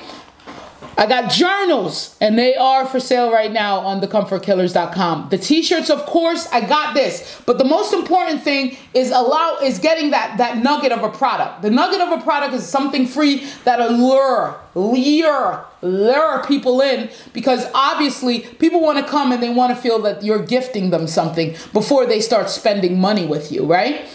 I 1.01 1.07
got 1.07 1.31
journals, 1.31 2.15
and 2.21 2.39
they 2.39 2.55
are 2.57 2.85
for 2.85 3.01
sale 3.01 3.33
right 3.33 3.51
now 3.51 3.79
on 3.79 4.03
thecomfortkillers.com. 4.03 5.31
The 5.31 5.39
t-shirts, 5.39 5.89
of 5.89 6.05
course, 6.05 6.47
I 6.53 6.61
got 6.61 6.93
this. 6.93 7.41
But 7.47 7.57
the 7.57 7.65
most 7.65 7.95
important 7.95 8.43
thing 8.43 8.77
is 8.93 9.11
allow 9.11 9.61
is 9.63 9.79
getting 9.79 10.11
that 10.11 10.37
that 10.37 10.59
nugget 10.59 10.93
of 10.93 11.03
a 11.03 11.09
product. 11.09 11.63
The 11.63 11.71
nugget 11.71 12.03
of 12.03 12.21
a 12.21 12.23
product 12.23 12.53
is 12.53 12.69
something 12.69 13.07
free 13.07 13.47
that 13.65 13.81
allure, 13.81 14.61
lure, 14.75 15.65
lure 15.81 16.45
people 16.45 16.83
in 16.83 17.09
because 17.33 17.67
obviously 17.75 18.41
people 18.41 18.83
want 18.83 18.99
to 18.99 19.11
come 19.11 19.33
and 19.33 19.43
they 19.43 19.49
want 19.49 19.75
to 19.75 19.81
feel 19.81 20.01
that 20.01 20.23
you're 20.23 20.45
gifting 20.45 20.91
them 20.91 21.07
something 21.07 21.57
before 21.73 22.05
they 22.05 22.21
start 22.21 22.51
spending 22.51 23.01
money 23.01 23.25
with 23.25 23.51
you, 23.51 23.65
right? 23.65 24.07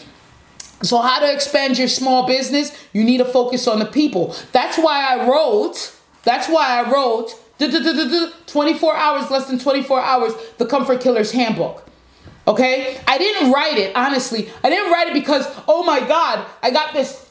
So, 0.83 1.01
how 1.01 1.19
to 1.19 1.33
expand 1.33 1.79
your 1.79 1.87
small 1.87 2.27
business? 2.27 2.71
You 2.93 3.03
need 3.03 3.17
to 3.17 3.25
focus 3.25 3.67
on 3.67 3.79
the 3.79 3.85
people. 3.85 4.35
That's 4.51 4.77
why 4.77 5.03
I 5.03 5.27
wrote 5.27 5.94
that's 6.25 6.49
why 6.49 6.81
I 6.81 6.91
wrote 6.91 7.33
24 7.59 8.95
hours, 8.95 9.31
less 9.31 9.47
than 9.47 9.59
24 9.59 10.01
hours, 10.01 10.33
the 10.57 10.65
Comfort 10.65 10.99
Killer's 11.01 11.31
Handbook. 11.31 11.87
Okay? 12.47 12.99
I 13.07 13.17
didn't 13.17 13.51
write 13.51 13.77
it, 13.77 13.95
honestly. 13.95 14.49
I 14.63 14.69
didn't 14.69 14.91
write 14.91 15.07
it 15.07 15.13
because, 15.13 15.47
oh 15.67 15.83
my 15.83 16.01
God, 16.01 16.45
I 16.61 16.71
got 16.71 16.93
this 16.93 17.29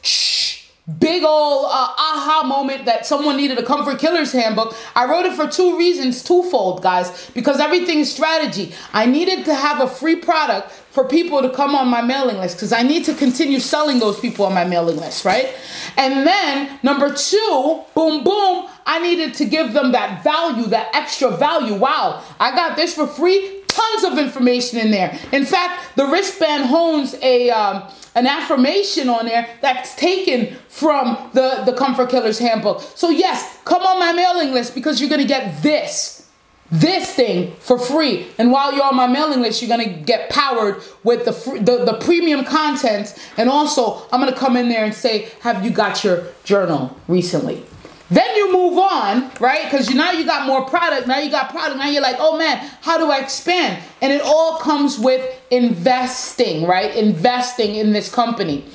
big 0.98 1.24
old 1.24 1.64
uh, 1.66 1.68
aha 1.68 2.42
moment 2.46 2.84
that 2.84 3.06
someone 3.06 3.36
needed 3.36 3.58
a 3.58 3.62
Comfort 3.62 3.98
Killer's 3.98 4.32
Handbook. 4.32 4.74
I 4.94 5.06
wrote 5.06 5.24
it 5.24 5.34
for 5.34 5.46
two 5.46 5.78
reasons, 5.78 6.22
twofold, 6.22 6.82
guys, 6.82 7.30
because 7.34 7.58
everything 7.58 8.00
is 8.00 8.12
strategy. 8.12 8.74
I 8.92 9.06
needed 9.06 9.44
to 9.46 9.54
have 9.54 9.80
a 9.80 9.88
free 9.88 10.16
product 10.16 10.72
for 10.94 11.04
people 11.04 11.42
to 11.42 11.50
come 11.50 11.74
on 11.74 11.88
my 11.88 12.00
mailing 12.00 12.36
list 12.36 12.56
because 12.56 12.72
I 12.72 12.82
need 12.84 13.04
to 13.06 13.14
continue 13.14 13.58
selling 13.58 13.98
those 13.98 14.20
people 14.20 14.46
on 14.46 14.54
my 14.54 14.62
mailing 14.62 14.96
list, 14.96 15.24
right? 15.24 15.52
And 15.96 16.24
then 16.24 16.78
number 16.84 17.12
two, 17.12 17.82
boom, 17.96 18.22
boom, 18.22 18.68
I 18.86 19.00
needed 19.02 19.34
to 19.34 19.44
give 19.44 19.72
them 19.72 19.90
that 19.90 20.22
value, 20.22 20.66
that 20.66 20.94
extra 20.94 21.36
value. 21.36 21.74
Wow, 21.74 22.22
I 22.38 22.54
got 22.54 22.76
this 22.76 22.94
for 22.94 23.08
free. 23.08 23.62
Tons 23.66 24.04
of 24.04 24.18
information 24.18 24.78
in 24.78 24.92
there. 24.92 25.18
In 25.32 25.44
fact, 25.44 25.96
the 25.96 26.06
wristband 26.06 26.66
hones 26.66 27.16
a 27.20 27.50
um, 27.50 27.90
an 28.14 28.28
affirmation 28.28 29.08
on 29.08 29.26
there 29.26 29.48
that's 29.60 29.96
taken 29.96 30.56
from 30.68 31.28
the 31.32 31.64
the 31.66 31.72
Comfort 31.72 32.08
Killers 32.08 32.38
handbook. 32.38 32.82
So 32.94 33.10
yes, 33.10 33.58
come 33.64 33.82
on 33.82 33.98
my 33.98 34.12
mailing 34.12 34.52
list 34.52 34.76
because 34.76 35.00
you're 35.00 35.10
gonna 35.10 35.24
get 35.24 35.60
this 35.60 36.24
this 36.71 37.12
thing 37.14 37.52
for 37.61 37.78
free. 37.78 38.26
And 38.38 38.50
while 38.50 38.73
you're 38.75 38.85
on 38.85 38.97
my 38.97 39.06
mailing 39.06 39.42
list, 39.42 39.62
you're 39.62 39.68
gonna 39.68 39.88
get 39.88 40.30
powered 40.30 40.83
with 41.02 41.25
the, 41.25 41.33
the 41.61 41.85
the 41.85 41.99
premium 41.99 42.44
content. 42.44 43.14
And 43.37 43.49
also, 43.49 44.06
I'm 44.12 44.21
gonna 44.21 44.35
come 44.35 44.56
in 44.56 44.68
there 44.68 44.85
and 44.85 44.94
say, 44.94 45.30
"Have 45.40 45.64
you 45.64 45.71
got 45.71 46.02
your 46.02 46.25
journal 46.44 46.97
recently?" 47.06 47.64
Then 48.11 48.37
you 48.37 48.52
move 48.52 48.78
on, 48.78 49.30
right? 49.40 49.64
Because 49.64 49.88
you 49.88 49.97
now 49.97 50.12
you 50.12 50.26
got 50.26 50.47
more 50.47 50.66
product. 50.66 51.06
Now 51.06 51.18
you 51.18 51.30
got 51.30 51.50
product. 51.50 51.78
Now 51.78 51.88
you're 51.88 52.02
like, 52.02 52.16
oh 52.18 52.37
man, 52.38 52.59
how 52.83 52.99
do 52.99 53.11
I 53.11 53.18
expand? 53.18 53.83
And 54.02 54.12
it 54.12 54.21
all 54.23 54.59
comes 54.59 54.99
with 54.99 55.42
investing, 55.50 56.66
right? 56.66 56.94
Investing 56.94 57.75
in 57.76 57.92
this 57.92 58.12
company. 58.14 58.66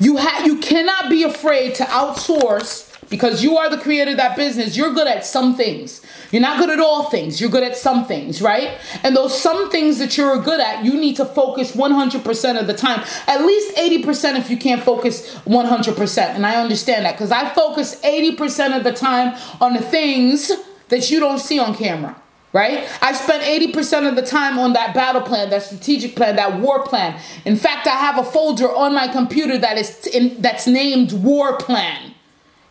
You 0.00 0.16
have 0.16 0.46
you 0.46 0.58
cannot 0.58 1.10
be 1.10 1.22
afraid 1.22 1.74
to 1.76 1.84
outsource 1.84 2.87
because 3.08 3.42
you 3.42 3.56
are 3.56 3.70
the 3.70 3.78
creator 3.78 4.10
of 4.12 4.16
that 4.18 4.36
business, 4.36 4.76
you're 4.76 4.92
good 4.92 5.06
at 5.06 5.24
some 5.24 5.54
things. 5.54 6.02
You're 6.30 6.42
not 6.42 6.58
good 6.58 6.70
at 6.70 6.80
all 6.80 7.10
things. 7.10 7.40
You're 7.40 7.50
good 7.50 7.62
at 7.62 7.76
some 7.76 8.04
things, 8.04 8.42
right? 8.42 8.78
And 9.02 9.16
those 9.16 9.40
some 9.40 9.70
things 9.70 9.98
that 9.98 10.16
you're 10.16 10.40
good 10.42 10.60
at, 10.60 10.84
you 10.84 10.94
need 10.94 11.16
to 11.16 11.24
focus 11.24 11.74
100% 11.74 12.60
of 12.60 12.66
the 12.66 12.74
time. 12.74 13.04
At 13.26 13.42
least 13.42 13.76
80% 13.76 14.38
if 14.38 14.50
you 14.50 14.56
can't 14.56 14.82
focus 14.82 15.34
100%. 15.46 16.18
And 16.18 16.46
I 16.46 16.56
understand 16.56 17.04
that 17.04 17.12
because 17.12 17.32
I 17.32 17.48
focus 17.50 18.00
80% 18.02 18.76
of 18.76 18.84
the 18.84 18.92
time 18.92 19.38
on 19.60 19.74
the 19.74 19.82
things 19.82 20.52
that 20.88 21.10
you 21.10 21.20
don't 21.20 21.38
see 21.38 21.58
on 21.58 21.74
camera 21.74 22.16
right? 22.52 22.88
I 23.02 23.12
spent 23.12 23.42
80% 23.42 24.08
of 24.08 24.16
the 24.16 24.22
time 24.22 24.58
on 24.58 24.72
that 24.72 24.94
battle 24.94 25.20
plan, 25.20 25.50
that 25.50 25.62
strategic 25.64 26.16
plan, 26.16 26.36
that 26.36 26.60
war 26.60 26.82
plan. 26.82 27.20
In 27.44 27.56
fact, 27.56 27.86
I 27.86 27.90
have 27.90 28.18
a 28.18 28.24
folder 28.24 28.74
on 28.74 28.94
my 28.94 29.08
computer 29.08 29.58
that 29.58 29.76
is 29.76 30.06
in, 30.06 30.40
that's 30.40 30.66
named 30.66 31.12
war 31.12 31.58
plan. 31.58 32.07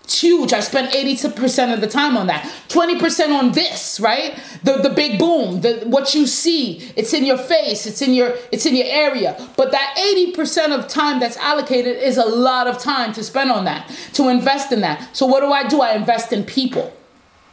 It's 0.08 0.22
huge. 0.22 0.54
I 0.54 0.62
spent 0.62 0.94
80% 0.94 1.74
of 1.74 1.82
the 1.82 1.88
time 1.88 2.16
on 2.16 2.28
that. 2.28 2.50
20% 2.70 3.38
on 3.38 3.52
this, 3.52 4.00
right? 4.00 4.40
The 4.64 4.78
the 4.78 4.90
big 4.90 5.20
boom, 5.20 5.60
the 5.60 5.84
what 5.86 6.16
you 6.16 6.28
see, 6.28 6.78
it's 6.96 7.14
in 7.14 7.26
your 7.26 7.38
face, 7.38 7.86
it's 7.86 8.02
in 8.02 8.14
your 8.14 8.34
it's 8.50 8.66
in 8.66 8.74
your 8.74 8.86
area. 8.88 9.36
But 9.58 9.72
that 9.72 9.98
80% 9.98 10.72
of 10.80 10.88
time 10.88 11.20
that's 11.20 11.36
allocated 11.36 11.98
is 11.98 12.16
a 12.16 12.24
lot 12.26 12.68
of 12.68 12.80
time 12.80 13.12
to 13.16 13.24
spend 13.24 13.52
on 13.52 13.66
that, 13.66 13.92
to 14.14 14.30
invest 14.30 14.72
in 14.72 14.80
that. 14.80 15.14
So 15.14 15.26
what 15.26 15.42
do 15.42 15.52
I 15.52 15.68
do? 15.68 15.82
I 15.82 15.92
invest 15.96 16.32
in 16.32 16.46
people. 16.46 16.94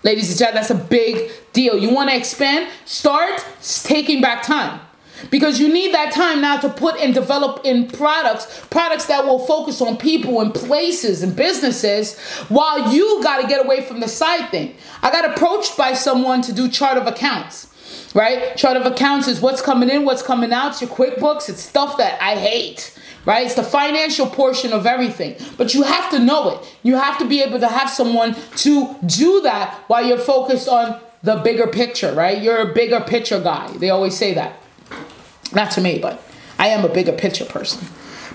Ladies 0.04 0.30
and 0.30 0.38
gentlemen, 0.38 0.62
that's 0.62 0.70
a 0.70 0.76
big 0.76 1.32
deal. 1.52 1.76
You 1.76 1.92
want 1.92 2.10
to 2.10 2.16
expand? 2.16 2.70
Start 2.84 3.44
taking 3.82 4.20
back 4.20 4.44
time 4.44 4.78
because 5.30 5.60
you 5.60 5.72
need 5.72 5.94
that 5.94 6.12
time 6.12 6.40
now 6.40 6.56
to 6.58 6.68
put 6.68 6.96
and 6.96 7.14
develop 7.14 7.64
in 7.64 7.88
products 7.88 8.66
products 8.70 9.06
that 9.06 9.24
will 9.24 9.38
focus 9.38 9.80
on 9.80 9.96
people 9.96 10.40
and 10.40 10.54
places 10.54 11.22
and 11.22 11.34
businesses 11.36 12.18
while 12.48 12.92
you 12.92 13.22
got 13.22 13.40
to 13.40 13.46
get 13.46 13.64
away 13.64 13.80
from 13.82 14.00
the 14.00 14.08
side 14.08 14.50
thing. 14.50 14.74
I 15.02 15.10
got 15.10 15.24
approached 15.36 15.76
by 15.76 15.94
someone 15.94 16.42
to 16.42 16.52
do 16.52 16.68
chart 16.68 16.98
of 16.98 17.06
accounts 17.06 17.70
right? 18.14 18.56
Chart 18.56 18.76
of 18.76 18.86
accounts 18.86 19.26
is 19.26 19.40
what's 19.40 19.60
coming 19.60 19.90
in 19.90 20.04
what's 20.04 20.22
coming 20.22 20.52
out. 20.52 20.72
It's 20.72 20.80
your 20.80 20.90
quickbooks 20.90 21.48
it's 21.48 21.60
stuff 21.60 21.96
that 21.98 22.20
i 22.22 22.36
hate 22.36 22.96
right? 23.24 23.46
It's 23.46 23.54
the 23.54 23.62
financial 23.62 24.26
portion 24.26 24.72
of 24.72 24.86
everything. 24.86 25.36
But 25.56 25.72
you 25.72 25.82
have 25.82 26.10
to 26.10 26.18
know 26.18 26.50
it. 26.50 26.76
You 26.82 26.96
have 26.96 27.18
to 27.18 27.24
be 27.24 27.40
able 27.42 27.58
to 27.60 27.68
have 27.68 27.88
someone 27.88 28.36
to 28.56 28.94
do 29.06 29.40
that 29.42 29.74
while 29.86 30.04
you're 30.04 30.18
focused 30.18 30.68
on 30.68 31.00
the 31.22 31.36
bigger 31.36 31.66
picture 31.66 32.12
right? 32.12 32.40
You're 32.40 32.70
a 32.70 32.74
bigger 32.74 33.00
picture 33.00 33.40
guy. 33.40 33.72
They 33.78 33.90
always 33.90 34.16
say 34.16 34.34
that 34.34 34.60
not 35.54 35.70
to 35.72 35.80
me, 35.80 35.98
but 35.98 36.22
I 36.58 36.68
am 36.68 36.84
a 36.84 36.88
bigger 36.88 37.12
picture 37.12 37.44
person. 37.44 37.86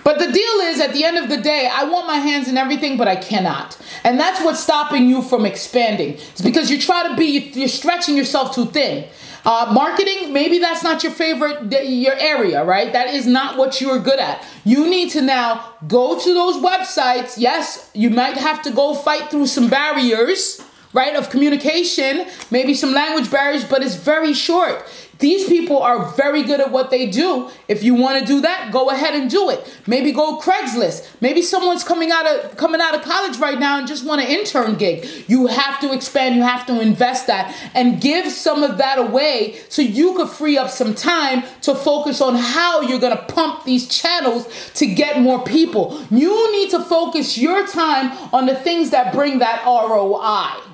But 0.03 0.17
the 0.19 0.31
deal 0.31 0.53
is, 0.61 0.79
at 0.79 0.93
the 0.93 1.03
end 1.03 1.17
of 1.17 1.29
the 1.29 1.37
day, 1.37 1.69
I 1.71 1.83
want 1.83 2.07
my 2.07 2.17
hands 2.17 2.47
in 2.47 2.57
everything, 2.57 2.97
but 2.97 3.07
I 3.07 3.15
cannot. 3.15 3.77
And 4.03 4.19
that's 4.19 4.41
what's 4.43 4.59
stopping 4.59 5.09
you 5.09 5.21
from 5.21 5.45
expanding. 5.45 6.13
It's 6.13 6.41
because 6.41 6.71
you 6.71 6.79
try 6.79 7.07
to 7.07 7.15
be, 7.15 7.51
you're 7.53 7.67
stretching 7.67 8.15
yourself 8.15 8.55
too 8.55 8.65
thin. 8.65 9.07
Uh, 9.45 9.71
marketing, 9.73 10.33
maybe 10.33 10.59
that's 10.59 10.83
not 10.83 11.03
your 11.03 11.11
favorite, 11.11 11.71
your 11.85 12.15
area, 12.15 12.63
right? 12.63 12.91
That 12.91 13.13
is 13.13 13.25
not 13.25 13.57
what 13.57 13.79
you're 13.79 13.99
good 13.99 14.19
at. 14.19 14.43
You 14.65 14.89
need 14.89 15.11
to 15.11 15.21
now 15.21 15.73
go 15.87 16.19
to 16.19 16.33
those 16.33 16.57
websites. 16.57 17.35
Yes, 17.37 17.89
you 17.93 18.09
might 18.09 18.37
have 18.37 18.61
to 18.63 18.71
go 18.71 18.93
fight 18.93 19.29
through 19.29 19.47
some 19.47 19.69
barriers, 19.69 20.61
right, 20.93 21.15
of 21.15 21.29
communication, 21.29 22.25
maybe 22.51 22.73
some 22.73 22.93
language 22.93 23.31
barriers, 23.31 23.63
but 23.63 23.81
it's 23.81 23.95
very 23.95 24.33
short. 24.33 24.83
These 25.19 25.49
people 25.49 25.79
are 25.79 26.11
very 26.11 26.43
good 26.43 26.61
at 26.61 26.71
what 26.71 26.91
they 26.91 27.05
do. 27.05 27.49
If 27.67 27.83
you 27.83 27.93
want 27.93 28.21
to 28.21 28.25
do 28.25 28.39
that, 28.41 28.71
go 28.71 28.89
ahead 28.89 29.13
and 29.13 29.29
do 29.29 29.49
it. 29.49 29.79
Maybe 29.85 30.13
go 30.13 30.39
Craigslist. 30.39 31.07
Maybe 31.19 31.41
someone's 31.41 31.83
coming 31.83 32.09
out 32.09 32.25
of 32.25 32.55
coming 32.55 32.79
out 32.79 32.95
of 32.95 33.01
college 33.01 33.37
right 33.37 33.59
now 33.59 33.77
and 33.77 33.85
just 33.85 34.05
want 34.05 34.21
an 34.21 34.27
intern 34.27 34.75
gig. 34.75 35.05
You 35.27 35.47
have 35.47 35.81
to 35.81 35.91
expand, 35.93 36.35
you 36.35 36.43
have 36.43 36.65
to 36.67 36.79
invest 36.79 37.27
that 37.27 37.53
and 37.73 37.99
give 37.99 38.31
some 38.31 38.63
of 38.63 38.77
that 38.77 38.97
away 38.97 39.59
so 39.67 39.81
you 39.81 40.15
could 40.15 40.29
free 40.29 40.57
up 40.57 40.69
some 40.69 40.95
time 40.95 41.43
to 41.63 41.75
focus 41.75 42.21
on 42.21 42.35
how 42.35 42.79
you're 42.79 42.99
going 42.99 43.15
to 43.15 43.23
pump 43.23 43.65
these 43.65 43.89
channels 43.89 44.71
to 44.75 44.85
get 44.85 45.19
more 45.21 45.43
people. 45.43 46.01
You 46.09 46.49
need 46.53 46.69
to 46.69 46.81
focus 46.81 47.37
your 47.37 47.67
time 47.67 48.17
on 48.33 48.45
the 48.45 48.55
things 48.55 48.91
that 48.91 49.13
bring 49.13 49.39
that 49.39 49.65
ROI 49.65 50.68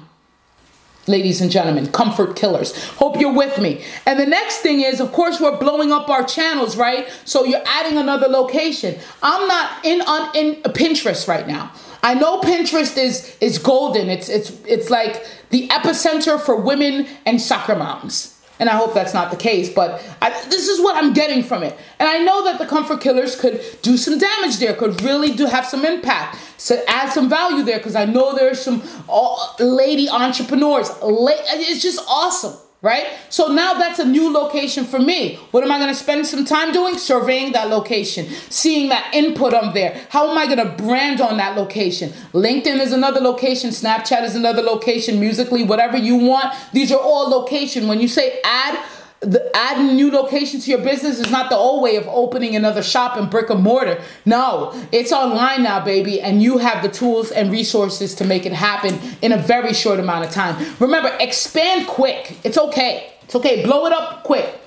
ladies 1.07 1.41
and 1.41 1.51
gentlemen, 1.51 1.91
comfort 1.91 2.35
killers. 2.35 2.75
Hope 2.95 3.19
you're 3.19 3.33
with 3.33 3.59
me. 3.59 3.83
And 4.05 4.19
the 4.19 4.25
next 4.25 4.57
thing 4.57 4.81
is, 4.81 4.99
of 4.99 5.11
course, 5.11 5.39
we're 5.39 5.57
blowing 5.57 5.91
up 5.91 6.09
our 6.09 6.23
channels, 6.23 6.77
right? 6.77 7.07
So 7.25 7.43
you're 7.43 7.63
adding 7.65 7.97
another 7.97 8.27
location. 8.27 8.99
I'm 9.21 9.47
not 9.47 9.85
in 9.85 10.01
on 10.01 10.35
in 10.35 10.55
Pinterest 10.63 11.27
right 11.27 11.47
now. 11.47 11.71
I 12.03 12.13
know 12.13 12.39
Pinterest 12.41 12.97
is 12.97 13.35
is 13.41 13.57
golden. 13.57 14.09
It's 14.09 14.29
it's 14.29 14.51
it's 14.65 14.89
like 14.89 15.25
the 15.49 15.67
epicenter 15.69 16.39
for 16.39 16.55
women 16.55 17.07
and 17.25 17.41
soccer 17.41 17.75
moms. 17.75 18.34
And 18.59 18.69
I 18.69 18.73
hope 18.73 18.93
that's 18.93 19.13
not 19.13 19.31
the 19.31 19.37
case, 19.37 19.69
but 19.69 20.01
I, 20.21 20.29
this 20.49 20.67
is 20.69 20.79
what 20.81 20.95
I'm 20.95 21.13
getting 21.13 21.43
from 21.43 21.63
it. 21.63 21.77
And 21.99 22.07
I 22.07 22.19
know 22.19 22.43
that 22.45 22.57
the 22.57 22.65
comfort 22.65 23.01
killers 23.01 23.35
could 23.35 23.61
do 23.81 23.97
some 23.97 24.17
damage 24.17 24.57
there, 24.57 24.73
could 24.73 25.01
really 25.01 25.33
do 25.33 25.45
have 25.45 25.65
some 25.65 25.83
impact, 25.83 26.37
so 26.57 26.81
add 26.87 27.11
some 27.11 27.29
value 27.29 27.63
there, 27.63 27.77
because 27.77 27.95
I 27.95 28.05
know 28.05 28.33
there's 28.33 28.61
some 28.61 28.81
uh, 29.09 29.53
lady 29.59 30.07
entrepreneurs. 30.09 30.89
It's 31.01 31.81
just 31.81 31.99
awesome 32.07 32.57
right? 32.85 33.07
So 33.29 33.47
now 33.47 33.73
that's 33.73 33.97
a 33.97 34.05
new 34.05 34.31
location 34.31 34.85
for 34.85 34.99
me. 34.99 35.37
What 35.49 35.63
am 35.63 35.71
I 35.71 35.79
going 35.79 35.89
to 35.89 35.95
spend 35.95 36.27
some 36.27 36.45
time 36.45 36.71
doing? 36.71 36.99
Surveying 36.99 37.51
that 37.53 37.69
location, 37.69 38.27
seeing 38.49 38.89
that 38.89 39.11
input 39.11 39.55
on 39.55 39.73
there. 39.73 40.05
How 40.09 40.29
am 40.29 40.37
I 40.37 40.45
going 40.45 40.59
to 40.59 40.83
brand 40.83 41.19
on 41.19 41.37
that 41.37 41.57
location? 41.57 42.11
LinkedIn 42.31 42.79
is 42.79 42.93
another 42.93 43.19
location, 43.19 43.71
Snapchat 43.71 44.23
is 44.23 44.35
another 44.35 44.61
location, 44.61 45.19
Musically, 45.19 45.63
whatever 45.63 45.97
you 45.97 46.15
want. 46.15 46.53
These 46.73 46.91
are 46.91 46.99
all 46.99 47.27
location. 47.27 47.87
When 47.87 47.99
you 47.99 48.07
say 48.07 48.39
add 48.43 48.77
the 49.25 49.49
adding 49.55 49.95
new 49.95 50.11
location 50.11 50.59
to 50.59 50.69
your 50.69 50.81
business 50.81 51.19
is 51.19 51.31
not 51.31 51.49
the 51.49 51.55
old 51.55 51.81
way 51.81 51.95
of 51.95 52.07
opening 52.07 52.55
another 52.55 52.83
shop 52.83 53.17
in 53.17 53.27
brick 53.27 53.49
and 53.49 53.63
mortar. 53.63 54.01
No, 54.25 54.71
it's 54.91 55.11
online 55.11 55.63
now, 55.63 55.83
baby, 55.83 56.21
and 56.21 56.43
you 56.43 56.59
have 56.59 56.83
the 56.83 56.89
tools 56.89 57.31
and 57.31 57.51
resources 57.51 58.13
to 58.15 58.25
make 58.25 58.45
it 58.45 58.53
happen 58.53 58.99
in 59.21 59.31
a 59.31 59.37
very 59.37 59.73
short 59.73 59.99
amount 59.99 60.25
of 60.25 60.31
time. 60.31 60.75
Remember, 60.79 61.15
expand 61.19 61.87
quick. 61.87 62.37
It's 62.43 62.57
okay. 62.57 63.13
It's 63.23 63.35
okay. 63.35 63.63
Blow 63.63 63.85
it 63.87 63.93
up 63.93 64.23
quick. 64.23 64.59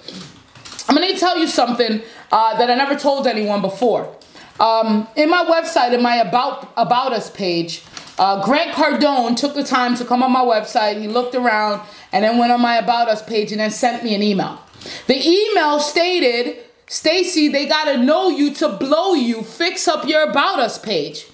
I'm 0.89 0.97
to 0.97 1.17
tell 1.17 1.39
you 1.39 1.47
something 1.47 2.03
uh, 2.33 2.59
that 2.59 2.71
I 2.71 2.75
never 2.75 2.97
told 2.97 3.27
anyone 3.27 3.61
before. 3.61 4.15
Um, 4.59 5.07
in 5.15 5.31
my 5.31 5.45
website, 5.45 5.93
in 5.93 6.03
my 6.03 6.17
about 6.17 6.73
about 6.77 7.13
us 7.13 7.31
page, 7.31 7.85
uh, 8.19 8.45
Grant 8.45 8.73
Cardone 8.73 9.37
took 9.37 9.55
the 9.55 9.63
time 9.63 9.95
to 9.97 10.05
come 10.05 10.23
on 10.23 10.33
my 10.33 10.43
website. 10.43 11.01
He 11.01 11.07
looked 11.07 11.35
around 11.35 11.83
and 12.13 12.25
then 12.25 12.39
went 12.39 12.53
on 12.53 12.61
my 12.61 12.77
About 12.77 13.09
Us 13.09 13.23
page 13.23 13.53
and 13.53 13.61
then 13.61 13.71
sent 13.71 14.03
me 14.03 14.15
an 14.15 14.23
email. 14.23 14.61
The 15.07 15.17
email 15.17 15.81
stated, 15.81 16.65
Stacy, 16.87 17.49
they 17.49 17.67
got 17.67 17.85
to 17.85 17.99
know 17.99 18.29
you 18.29 18.53
to 18.55 18.69
blow 18.69 19.15
you. 19.15 19.43
Fix 19.43 19.87
up 19.87 20.07
your 20.09 20.31
About 20.31 20.59
Us 20.59 20.79
page. 20.79 21.28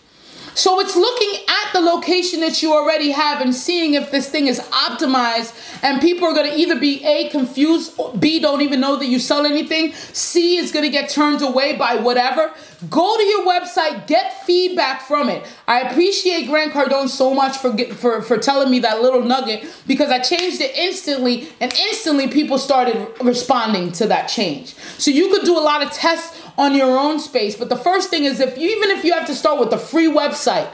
So 0.54 0.78
it's 0.80 0.94
looking 0.94 1.44
at 1.48 1.72
the 1.72 1.80
location 1.80 2.40
that 2.40 2.62
you 2.62 2.72
already 2.72 3.10
have 3.10 3.40
and 3.40 3.54
seeing 3.54 3.94
if 3.94 4.10
this 4.10 4.30
thing 4.30 4.46
is 4.46 4.60
optimized 4.60 5.52
and 5.82 6.00
people 6.00 6.28
are 6.28 6.34
going 6.34 6.50
to 6.50 6.56
either 6.56 6.78
be 6.78 7.04
A, 7.04 7.28
confused, 7.28 7.98
B, 8.20 8.38
don't 8.38 8.62
even 8.62 8.80
know 8.80 8.96
that 8.96 9.06
you 9.06 9.18
sell 9.18 9.44
anything, 9.46 9.92
C, 9.92 10.56
is 10.56 10.70
going 10.70 10.84
to 10.84 10.90
get 10.90 11.10
turned 11.10 11.42
away 11.42 11.76
by 11.76 11.96
whatever. 11.96 12.52
Go 12.88 13.16
to 13.16 13.22
your 13.24 13.44
website, 13.46 14.06
get 14.06 14.44
feedback 14.44 15.02
from 15.02 15.28
it. 15.28 15.44
I 15.66 15.80
appreciate 15.80 16.46
Grant 16.46 16.72
Cardone 16.72 17.08
so 17.08 17.34
much 17.34 17.56
for, 17.56 17.76
for, 17.94 18.22
for 18.22 18.38
telling 18.38 18.70
me 18.70 18.78
that 18.80 19.02
little 19.02 19.22
nugget 19.22 19.66
because 19.86 20.10
I 20.10 20.18
changed 20.20 20.60
it 20.60 20.76
instantly 20.76 21.48
and 21.60 21.72
instantly 21.72 22.28
people 22.28 22.58
started 22.58 23.08
responding 23.20 23.90
to 23.92 24.06
that 24.06 24.26
change. 24.26 24.74
So 24.98 25.10
you 25.10 25.30
could 25.30 25.44
do 25.44 25.58
a 25.58 25.60
lot 25.60 25.82
of 25.82 25.90
tests 25.90 26.43
on 26.56 26.74
your 26.74 26.98
own 26.98 27.18
space. 27.18 27.56
But 27.56 27.68
the 27.68 27.76
first 27.76 28.10
thing 28.10 28.24
is 28.24 28.40
if 28.40 28.56
you, 28.58 28.68
even 28.68 28.90
if 28.90 29.04
you 29.04 29.12
have 29.12 29.26
to 29.26 29.34
start 29.34 29.58
with 29.60 29.72
a 29.72 29.78
free 29.78 30.10
website, 30.10 30.68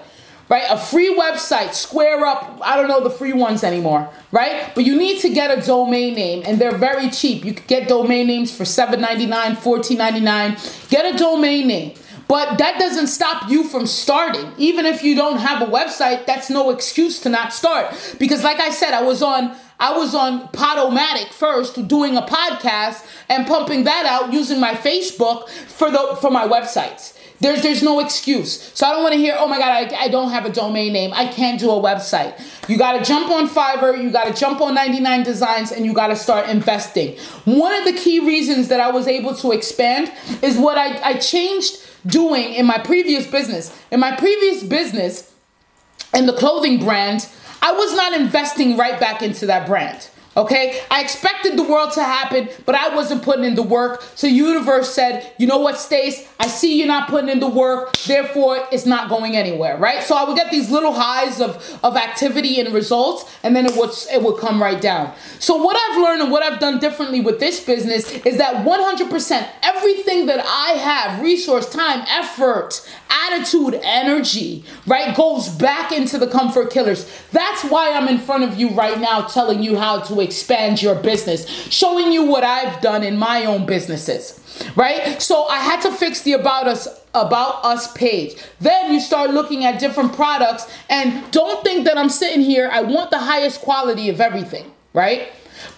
right? 0.49 0.64
A 0.69 0.77
free 0.77 1.14
website, 1.14 1.75
square 1.75 2.27
up, 2.27 2.59
I 2.62 2.77
don't 2.77 2.88
know 2.88 3.03
the 3.03 3.11
free 3.11 3.33
ones 3.33 3.62
anymore, 3.62 4.11
right? 4.33 4.75
But 4.75 4.85
you 4.85 4.97
need 4.97 5.21
to 5.21 5.31
get 5.31 5.57
a 5.57 5.64
domain 5.64 6.14
name 6.14 6.43
and 6.45 6.61
they're 6.61 6.77
very 6.77 7.09
cheap. 7.09 7.45
You 7.45 7.55
can 7.55 7.66
get 7.66 7.88
domain 7.88 8.27
names 8.27 8.55
for 8.55 8.64
$7.99, 8.64 9.57
$14.99. 9.57 10.90
Get 10.90 11.14
a 11.14 11.16
domain 11.16 11.69
name. 11.69 11.95
But 12.27 12.59
that 12.59 12.79
doesn't 12.79 13.09
stop 13.09 13.51
you 13.51 13.64
from 13.64 13.87
starting. 13.87 14.53
Even 14.57 14.87
if 14.87 15.03
you 15.03 15.16
don't 15.16 15.38
have 15.38 15.62
a 15.62 15.66
website, 15.71 16.27
that's 16.27 16.49
no 16.49 16.71
excuse 16.71 17.19
to 17.21 17.29
not 17.29 17.53
start. 17.53 18.16
Because 18.21 18.45
like 18.45 18.61
I 18.61 18.71
said, 18.71 18.93
I 18.93 19.03
was 19.03 19.23
on 19.23 19.57
I 19.81 19.97
was 19.97 20.14
on 20.14 20.49
Podomatic 20.49 21.33
first 21.33 21.88
doing 21.88 22.16
a 22.16 22.23
podcast 22.23 23.05
and 23.31 23.47
pumping 23.47 23.85
that 23.85 24.05
out 24.05 24.31
using 24.33 24.61
my 24.61 24.75
Facebook 24.75 25.49
for 25.49 25.90
the 25.90 26.19
for 26.21 26.31
my 26.31 26.47
websites. 26.47 27.16
There's 27.40 27.62
there's 27.62 27.83
no 27.83 28.01
excuse. 28.01 28.71
So 28.75 28.87
I 28.87 28.93
don't 28.93 29.03
want 29.03 29.14
to 29.14 29.19
hear, 29.19 29.35
oh 29.38 29.49
my 29.49 29.57
God, 29.57 29.93
I, 29.93 30.05
I 30.05 30.09
don't 30.09 30.31
have 30.31 30.45
a 30.45 30.53
domain 30.53 30.93
name. 30.93 31.12
I 31.14 31.27
can't 31.27 31.59
do 31.59 31.71
a 31.71 31.81
website. 31.81 32.38
You 32.69 32.77
got 32.77 32.99
to 32.99 33.05
jump 33.05 33.31
on 33.31 33.49
Fiverr, 33.49 34.01
you 34.01 34.11
got 34.11 34.27
to 34.27 34.38
jump 34.38 34.61
on 34.61 34.75
99 34.75 35.23
Designs, 35.25 35.73
and 35.73 35.87
you 35.87 35.95
got 35.95 36.09
to 36.09 36.16
start 36.16 36.51
investing. 36.51 37.16
One 37.47 37.73
of 37.73 37.87
the 37.87 37.95
key 37.95 38.21
reasons 38.21 38.69
that 38.69 38.81
I 38.81 38.90
was 38.90 39.09
able 39.09 39.35
to 39.37 39.53
expand 39.53 40.12
is 40.43 40.59
what 40.59 40.77
I, 40.77 41.01
I 41.03 41.14
changed 41.14 41.79
doing 42.07 42.53
in 42.53 42.66
my 42.66 42.79
previous 42.79 43.27
business. 43.27 43.75
In 43.90 44.01
my 44.01 44.14
previous 44.14 44.62
business, 44.62 45.33
in 46.14 46.27
the 46.27 46.35
clothing 46.35 46.79
brand, 46.79 47.27
I 47.62 47.73
was 47.73 47.94
not 47.94 48.12
investing 48.18 48.77
right 48.77 48.99
back 48.99 49.23
into 49.23 49.46
that 49.46 49.66
brand. 49.66 50.09
Okay, 50.37 50.81
I 50.93 51.03
expected 51.03 51.59
the 51.59 51.64
world 51.64 51.90
to 51.95 52.05
happen, 52.05 52.49
but 52.64 52.77
I 52.77 52.95
wasn't 52.95 53.23
putting 53.25 53.45
in 53.45 53.57
the 53.57 53.64
work. 53.64 54.01
So 54.14 54.29
universe 54.29 54.95
said, 54.95 55.33
you 55.38 55.47
know 55.49 55.59
what, 55.59 55.77
Stace? 55.77 56.29
I 56.38 56.47
see 56.47 56.79
you're 56.79 56.87
not 56.87 57.09
putting 57.09 57.29
in 57.29 57.40
the 57.40 57.49
work, 57.49 57.97
therefore 57.99 58.64
it's 58.71 58.87
not 58.87 59.09
going 59.09 59.37
anywhere, 59.37 59.77
right? 59.77 60.05
So 60.05 60.16
I 60.16 60.23
would 60.23 60.37
get 60.37 60.53
these 60.53 60.71
little 60.71 60.93
highs 60.93 61.40
of, 61.40 61.81
of 61.83 61.97
activity 61.97 62.61
and 62.61 62.73
results, 62.73 63.25
and 63.43 63.57
then 63.57 63.66
it 63.66 63.77
would 63.77 63.90
it 64.12 64.23
would 64.23 64.38
come 64.38 64.62
right 64.62 64.81
down. 64.81 65.12
So 65.40 65.57
what 65.57 65.77
I've 65.77 66.01
learned 66.01 66.23
and 66.23 66.31
what 66.31 66.45
I've 66.45 66.61
done 66.61 66.79
differently 66.79 67.21
with 67.21 67.40
this 67.40 67.59
business 67.64 68.11
is 68.25 68.38
that 68.38 68.64
100% 68.64 69.49
everything 69.64 70.27
that 70.27 70.45
I 70.47 70.79
have, 70.79 71.21
resource, 71.23 71.69
time, 71.69 72.05
effort, 72.09 72.88
attitude, 73.11 73.81
energy, 73.83 74.64
right, 74.87 75.16
goes 75.16 75.49
back 75.49 75.93
into 75.93 76.19
the 76.19 76.27
comfort 76.27 76.71
killers. 76.71 77.11
That's 77.33 77.64
why 77.64 77.93
I'm 77.93 78.09
in 78.09 78.19
front 78.19 78.45
of 78.45 78.59
you 78.59 78.71
right 78.71 78.99
now 79.01 79.23
telling 79.23 79.62
you 79.62 79.77
how 79.77 80.01
to 80.01 80.19
expand 80.20 80.83
your 80.83 80.94
business, 80.94 81.46
showing 81.70 82.12
you 82.12 82.24
what 82.24 82.44
I've 82.44 82.80
done 82.80 83.02
in 83.02 83.16
my 83.16 83.44
own 83.44 83.66
businesses. 83.66 84.37
Right? 84.76 85.20
So 85.22 85.46
I 85.46 85.59
had 85.59 85.80
to 85.83 85.92
fix 85.92 86.22
the 86.22 86.35
about 86.35 86.68
us 86.68 86.88
about 87.14 87.64
us 87.64 87.92
page. 87.92 88.35
Then 88.61 88.92
you 88.92 89.00
start 89.00 89.30
looking 89.30 89.64
at 89.64 89.80
different 89.80 90.12
products 90.12 90.70
and 90.88 91.28
don't 91.33 91.64
think 91.64 91.85
that 91.85 91.98
I'm 91.98 92.11
sitting 92.11 92.40
here 92.40 92.68
I 92.72 92.83
want 92.83 93.11
the 93.11 93.18
highest 93.18 93.61
quality 93.61 94.09
of 94.09 94.20
everything, 94.20 94.70
right? 94.92 95.28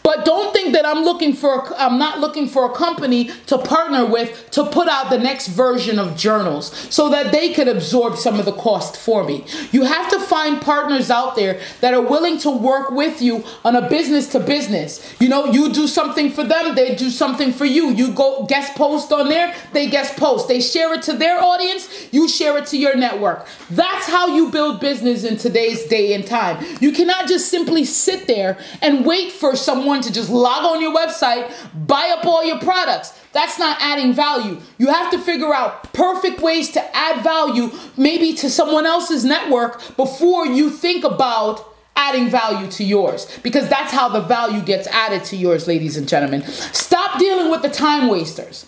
But 0.02 0.24
don't 0.24 0.52
think 0.52 0.72
that 0.74 0.84
I'm 0.84 1.04
looking 1.04 1.32
for 1.32 1.74
I'm 1.76 1.98
not 1.98 2.20
looking 2.20 2.48
for 2.48 2.70
a 2.70 2.74
company 2.74 3.30
to 3.46 3.58
partner 3.58 4.04
with 4.06 4.50
to 4.52 4.64
put 4.64 4.88
out 4.88 5.10
the 5.10 5.18
next 5.18 5.48
version 5.48 5.98
of 5.98 6.16
journals 6.16 6.72
so 6.92 7.08
that 7.10 7.32
they 7.32 7.52
could 7.52 7.68
absorb 7.68 8.16
some 8.16 8.38
of 8.38 8.44
the 8.44 8.52
cost 8.52 8.96
for 8.96 9.24
me. 9.24 9.44
You 9.70 9.84
have 9.84 10.10
to 10.10 10.20
find 10.20 10.60
partners 10.60 11.10
out 11.10 11.36
there 11.36 11.60
that 11.80 11.94
are 11.94 12.02
willing 12.02 12.38
to 12.38 12.50
work 12.50 12.90
with 12.90 13.22
you 13.22 13.44
on 13.64 13.76
a 13.76 13.88
business 13.88 14.28
to 14.28 14.40
business. 14.40 15.14
You 15.20 15.28
know, 15.28 15.46
you 15.46 15.72
do 15.72 15.86
something 15.86 16.30
for 16.30 16.44
them, 16.44 16.74
they 16.74 16.94
do 16.94 17.10
something 17.10 17.52
for 17.52 17.64
you. 17.64 17.90
You 17.90 18.12
go 18.12 18.44
guest 18.46 18.74
post 18.74 19.12
on 19.12 19.28
there, 19.28 19.54
they 19.72 19.88
guest 19.88 20.16
post. 20.16 20.48
They 20.48 20.60
share 20.60 20.94
it 20.94 21.02
to 21.02 21.14
their 21.14 21.42
audience, 21.42 22.08
you 22.12 22.28
share 22.28 22.56
it 22.58 22.66
to 22.66 22.78
your 22.78 22.96
network. 22.96 23.46
That's 23.70 24.06
how 24.06 24.28
you 24.28 24.50
build 24.50 24.80
business 24.80 25.24
in 25.24 25.36
today's 25.36 25.86
day 25.86 26.14
and 26.14 26.26
time. 26.26 26.64
You 26.80 26.92
cannot 26.92 27.28
just 27.28 27.48
simply 27.48 27.84
sit 27.84 28.26
there 28.26 28.58
and 28.80 29.04
wait 29.04 29.32
for 29.32 29.56
someone 29.56 29.71
someone 29.72 30.02
to 30.02 30.12
just 30.12 30.28
log 30.28 30.64
on 30.66 30.82
your 30.82 30.94
website, 30.94 31.50
buy 31.86 32.14
up 32.16 32.26
all 32.26 32.44
your 32.44 32.58
products. 32.58 33.18
That's 33.32 33.58
not 33.58 33.78
adding 33.80 34.12
value. 34.12 34.60
You 34.76 34.88
have 34.88 35.10
to 35.12 35.18
figure 35.18 35.54
out 35.54 35.94
perfect 35.94 36.40
ways 36.40 36.70
to 36.72 36.96
add 36.96 37.22
value, 37.22 37.70
maybe 37.96 38.34
to 38.34 38.50
someone 38.50 38.84
else's 38.84 39.24
network, 39.24 39.96
before 39.96 40.46
you 40.46 40.68
think 40.68 41.04
about 41.04 41.66
adding 41.96 42.28
value 42.28 42.70
to 42.70 42.84
yours 42.84 43.26
because 43.42 43.68
that's 43.68 43.92
how 43.92 44.08
the 44.08 44.20
value 44.20 44.62
gets 44.62 44.86
added 44.88 45.24
to 45.24 45.36
yours, 45.36 45.66
ladies 45.66 45.96
and 45.96 46.08
gentlemen. 46.08 46.42
Stop 46.42 47.18
dealing 47.18 47.50
with 47.50 47.62
the 47.62 47.68
time 47.68 48.08
wasters. 48.08 48.66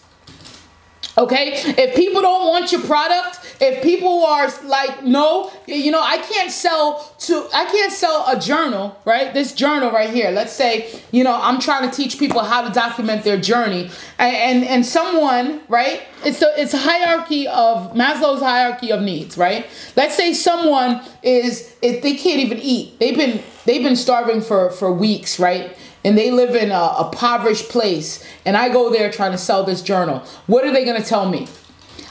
Okay? 1.16 1.52
If 1.76 1.94
people 1.94 2.22
don't 2.22 2.48
want 2.48 2.72
your 2.72 2.82
product, 2.82 3.56
if 3.60 3.82
people 3.82 4.24
are 4.24 4.48
like, 4.64 5.04
no, 5.04 5.50
you 5.66 5.90
know, 5.90 6.02
I 6.02 6.18
can't 6.18 6.50
sell 6.50 7.14
to, 7.20 7.48
I 7.54 7.66
can't 7.66 7.92
sell 7.92 8.24
a 8.26 8.38
journal, 8.38 8.98
right? 9.04 9.32
This 9.32 9.52
journal 9.52 9.90
right 9.92 10.10
here. 10.10 10.30
Let's 10.30 10.52
say, 10.52 11.00
you 11.12 11.22
know, 11.22 11.38
I'm 11.40 11.60
trying 11.60 11.88
to 11.88 11.94
teach 11.94 12.18
people 12.18 12.42
how 12.42 12.66
to 12.66 12.72
document 12.72 13.22
their 13.22 13.40
journey, 13.40 13.90
and 14.18 14.34
and, 14.36 14.64
and 14.64 14.86
someone, 14.86 15.60
right? 15.68 16.02
It's 16.24 16.42
a 16.42 16.60
it's 16.60 16.74
a 16.74 16.78
hierarchy 16.78 17.46
of 17.46 17.92
Maslow's 17.94 18.40
hierarchy 18.40 18.90
of 18.90 19.02
needs, 19.02 19.38
right? 19.38 19.66
Let's 19.96 20.16
say 20.16 20.32
someone 20.34 21.02
is 21.22 21.76
if 21.82 22.02
they 22.02 22.16
can't 22.16 22.40
even 22.40 22.58
eat, 22.58 22.98
they've 22.98 23.16
been 23.16 23.42
they've 23.64 23.82
been 23.82 23.96
starving 23.96 24.40
for 24.40 24.70
for 24.70 24.92
weeks, 24.92 25.38
right? 25.38 25.76
And 26.04 26.16
they 26.18 26.30
live 26.30 26.54
in 26.54 26.70
a, 26.70 26.74
a 26.74 27.06
impoverished 27.06 27.68
place 27.70 28.24
and 28.44 28.56
I 28.56 28.68
go 28.68 28.90
there 28.90 29.10
trying 29.10 29.32
to 29.32 29.38
sell 29.38 29.64
this 29.64 29.82
journal, 29.82 30.22
what 30.46 30.64
are 30.64 30.72
they 30.72 30.84
going 30.84 31.00
to 31.00 31.06
tell 31.06 31.28
me? 31.28 31.48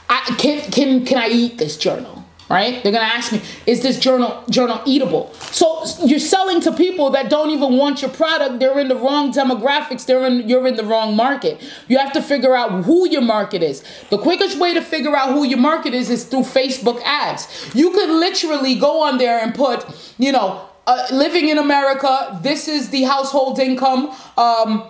I, 0.09 0.19
can, 0.37 0.71
can, 0.71 1.05
can 1.05 1.17
I 1.17 1.27
eat 1.29 1.57
this 1.57 1.77
journal? 1.77 2.23
Right? 2.49 2.83
They're 2.83 2.91
gonna 2.91 3.05
ask 3.05 3.31
me, 3.31 3.41
is 3.65 3.81
this 3.81 3.97
journal 3.97 4.43
journal 4.47 4.79
eatable? 4.85 5.33
So 5.33 5.85
you're 6.05 6.19
selling 6.19 6.61
to 6.61 6.71
people 6.71 7.09
that 7.11 7.29
don't 7.29 7.49
even 7.49 7.77
want 7.77 8.01
your 8.01 8.11
product. 8.11 8.59
They're 8.59 8.77
in 8.77 8.89
the 8.89 8.95
wrong 8.95 9.31
demographics. 9.31 10.05
They're 10.05 10.23
in 10.25 10.47
you're 10.47 10.67
in 10.67 10.75
the 10.75 10.83
wrong 10.83 11.15
market. 11.15 11.63
You 11.87 11.97
have 11.97 12.11
to 12.13 12.21
figure 12.21 12.53
out 12.53 12.83
who 12.83 13.09
your 13.09 13.21
market 13.21 13.63
is. 13.63 13.83
The 14.11 14.19
quickest 14.19 14.59
way 14.59 14.73
to 14.75 14.81
figure 14.81 15.15
out 15.15 15.31
who 15.31 15.45
your 15.45 15.57
market 15.57 15.95
is 15.95 16.11
is 16.11 16.25
through 16.25 16.41
Facebook 16.41 17.01
ads. 17.03 17.47
You 17.73 17.89
could 17.91 18.09
literally 18.09 18.75
go 18.75 19.01
on 19.01 19.17
there 19.17 19.39
and 19.39 19.55
put, 19.55 19.85
you 20.19 20.31
know, 20.31 20.69
uh, 20.85 21.07
living 21.11 21.49
in 21.49 21.57
America, 21.57 22.39
this 22.41 22.67
is 22.67 22.89
the 22.89 23.03
household 23.03 23.59
income. 23.59 24.15
Um, 24.37 24.89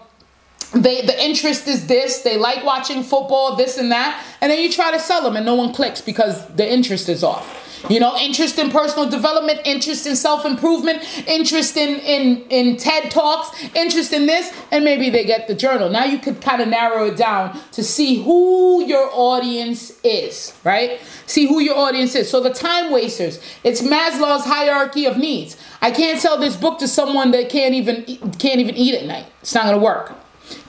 they 0.74 1.02
the 1.02 1.24
interest 1.24 1.68
is 1.68 1.86
this. 1.88 2.22
They 2.22 2.38
like 2.38 2.64
watching 2.64 3.04
football, 3.04 3.56
this 3.56 3.78
and 3.78 3.92
that, 3.92 4.24
and 4.42 4.52
then 4.52 4.60
you 4.60 4.72
try 4.72 4.92
to 4.92 5.00
sell 5.00 5.22
them, 5.22 5.36
and 5.36 5.46
no 5.46 5.56
one 5.56 5.74
clicks 5.74 6.02
because 6.02 6.48
the 6.48 6.68
interest 6.68 7.10
is 7.10 7.24
off. 7.24 7.63
You 7.90 8.00
know, 8.00 8.16
interest 8.18 8.58
in 8.60 8.70
personal 8.70 9.10
development, 9.10 9.62
interest 9.66 10.08
in 10.08 10.16
self 10.16 10.46
improvement, 10.46 11.04
interest 11.28 11.76
in, 11.76 12.00
in, 12.00 12.44
in 12.50 12.78
TED 12.78 13.12
Talks, 13.12 13.52
interest 13.76 14.14
in 14.14 14.26
this, 14.26 14.54
and 14.72 14.86
maybe 14.86 15.10
they 15.10 15.26
get 15.26 15.48
the 15.48 15.56
journal. 15.56 15.90
Now 15.90 16.06
you 16.06 16.18
could 16.18 16.42
kind 16.42 16.62
of 16.62 16.70
narrow 16.70 17.08
it 17.08 17.18
down 17.18 17.60
to 17.74 17.84
see 17.84 18.24
who 18.24 18.86
your 18.86 19.10
audience 19.12 20.00
is, 20.04 20.58
right? 20.64 21.00
See 21.26 21.48
who 21.48 21.60
your 21.60 21.78
audience 21.78 22.16
is. 22.16 22.30
So 22.30 22.42
the 22.42 22.54
time 22.54 22.92
wasters, 22.92 23.40
it's 23.64 23.82
Maslow's 23.82 24.46
hierarchy 24.46 25.06
of 25.06 25.18
needs. 25.18 25.58
I 25.82 25.92
can't 25.92 26.20
sell 26.20 26.38
this 26.38 26.56
book 26.56 26.80
to 26.80 26.88
someone 26.88 27.32
that 27.32 27.50
can't 27.50 27.74
even 27.74 28.04
can't 28.40 28.60
even 28.60 28.76
eat 28.76 28.96
at 28.96 29.06
night. 29.06 29.26
It's 29.42 29.54
not 29.54 29.66
gonna 29.66 29.78
work. 29.78 30.14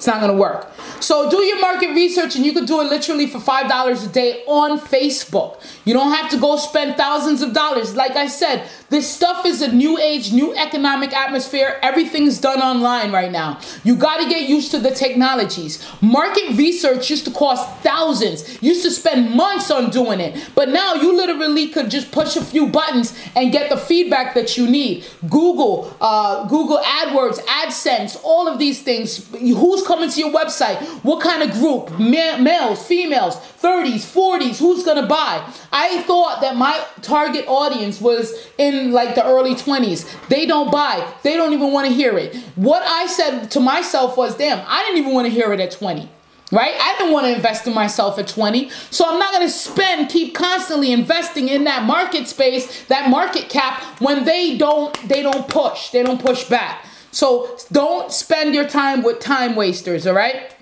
It's 0.04 0.08
not 0.12 0.20
gonna 0.20 0.34
work. 0.34 0.68
So 1.00 1.30
do 1.30 1.42
your 1.42 1.58
market 1.60 1.94
research 1.94 2.36
and 2.36 2.44
you 2.44 2.52
can 2.52 2.66
do 2.66 2.82
it 2.82 2.90
literally 2.90 3.26
for 3.26 3.38
$5 3.38 4.04
a 4.04 4.08
day 4.08 4.42
on 4.46 4.78
Facebook. 4.78 5.62
You 5.86 5.94
don't 5.94 6.12
have 6.12 6.30
to 6.32 6.36
go 6.38 6.56
spend 6.56 6.96
thousands 6.96 7.40
of 7.40 7.54
dollars. 7.54 7.96
Like 7.96 8.14
I 8.14 8.26
said, 8.26 8.68
this 8.90 9.10
stuff 9.10 9.46
is 9.46 9.62
a 9.62 9.72
new 9.72 9.98
age, 9.98 10.32
new 10.32 10.54
economic 10.54 11.12
atmosphere. 11.12 11.78
Everything's 11.82 12.38
done 12.38 12.60
online 12.60 13.12
right 13.12 13.32
now. 13.32 13.60
You 13.82 13.96
got 13.96 14.18
to 14.18 14.28
get 14.28 14.48
used 14.48 14.70
to 14.72 14.78
the 14.78 14.90
technologies. 14.90 15.84
Market 16.00 16.56
research 16.56 17.08
used 17.10 17.24
to 17.24 17.30
cost 17.30 17.68
thousands. 17.82 18.62
Used 18.62 18.82
to 18.84 18.90
spend 18.90 19.34
months 19.34 19.70
on 19.70 19.90
doing 19.90 20.20
it. 20.20 20.50
But 20.54 20.68
now 20.68 20.94
you 20.94 21.16
literally 21.16 21.68
could 21.68 21.90
just 21.90 22.12
push 22.12 22.36
a 22.36 22.44
few 22.44 22.68
buttons 22.68 23.18
and 23.34 23.52
get 23.52 23.70
the 23.70 23.76
feedback 23.76 24.34
that 24.34 24.56
you 24.56 24.66
need. 24.68 25.04
Google, 25.28 25.96
uh, 26.00 26.46
Google 26.46 26.78
AdWords, 26.78 27.40
AdSense, 27.46 28.20
all 28.22 28.46
of 28.46 28.58
these 28.58 28.82
things. 28.82 29.26
Who's 29.32 29.82
coming 29.94 30.10
to 30.10 30.20
your 30.20 30.32
website? 30.32 30.80
What 31.04 31.22
kind 31.22 31.42
of 31.42 31.52
group? 31.52 31.90
Ma- 31.98 32.36
males, 32.38 32.84
females, 32.84 33.36
30s, 33.36 34.02
40s, 34.04 34.58
who's 34.58 34.84
gonna 34.84 35.06
buy? 35.06 35.48
I 35.72 36.02
thought 36.02 36.40
that 36.40 36.56
my 36.56 36.84
target 37.00 37.44
audience 37.46 38.00
was 38.00 38.32
in 38.58 38.90
like 38.90 39.14
the 39.14 39.24
early 39.24 39.54
20s. 39.54 40.28
They 40.28 40.46
don't 40.46 40.72
buy, 40.72 41.06
they 41.22 41.36
don't 41.36 41.52
even 41.52 41.72
wanna 41.72 41.90
hear 41.90 42.18
it. 42.18 42.34
What 42.56 42.82
I 42.82 43.06
said 43.06 43.50
to 43.52 43.60
myself 43.60 44.16
was, 44.16 44.36
damn, 44.36 44.64
I 44.66 44.82
didn't 44.82 44.98
even 44.98 45.14
wanna 45.14 45.28
hear 45.28 45.52
it 45.52 45.60
at 45.60 45.70
20 45.70 46.08
right? 46.52 46.74
I 46.78 46.96
didn't 46.98 47.12
want 47.12 47.26
to 47.26 47.34
invest 47.34 47.66
in 47.66 47.74
myself 47.74 48.16
at 48.18 48.28
20. 48.28 48.70
So 48.90 49.04
I'm 49.08 49.18
not 49.18 49.32
going 49.32 49.46
to 49.46 49.52
spend, 49.52 50.08
keep 50.08 50.36
constantly 50.36 50.92
investing 50.92 51.48
in 51.48 51.64
that 51.64 51.82
market 51.82 52.28
space, 52.28 52.84
that 52.84 53.10
market 53.10 53.48
cap 53.48 53.82
when 54.00 54.24
they 54.24 54.56
don't 54.56 54.94
they 55.08 55.22
don't 55.22 55.48
push. 55.48 55.90
They 55.90 56.04
don't 56.04 56.20
push 56.20 56.44
back. 56.44 56.84
So 57.14 57.56
don't 57.70 58.10
spend 58.10 58.56
your 58.56 58.66
time 58.66 59.04
with 59.04 59.20
time 59.20 59.54
wasters, 59.54 60.04
all 60.04 60.14
right? 60.14 60.52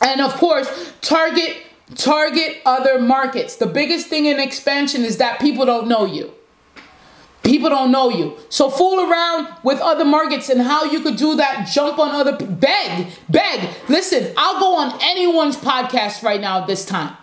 And 0.00 0.22
of 0.22 0.32
course, 0.34 0.92
target 1.02 1.58
target 1.94 2.62
other 2.64 2.98
markets. 2.98 3.56
The 3.56 3.66
biggest 3.66 4.06
thing 4.06 4.24
in 4.24 4.40
expansion 4.40 5.04
is 5.04 5.18
that 5.18 5.38
people 5.38 5.66
don't 5.66 5.88
know 5.88 6.06
you. 6.06 6.32
People 7.42 7.68
don't 7.68 7.90
know 7.90 8.08
you. 8.08 8.38
So 8.48 8.70
fool 8.70 9.00
around 9.00 9.48
with 9.62 9.80
other 9.80 10.04
markets 10.04 10.48
and 10.48 10.62
how 10.62 10.84
you 10.84 11.00
could 11.00 11.16
do 11.16 11.36
that. 11.36 11.68
Jump 11.70 11.98
on 11.98 12.12
other 12.12 12.32
beg, 12.32 13.08
beg. 13.28 13.68
Listen, 13.90 14.32
I'll 14.38 14.60
go 14.60 14.76
on 14.76 14.98
anyone's 15.02 15.56
podcast 15.56 16.22
right 16.22 16.40
now 16.40 16.62
at 16.62 16.66
this 16.66 16.86
time 16.86 17.14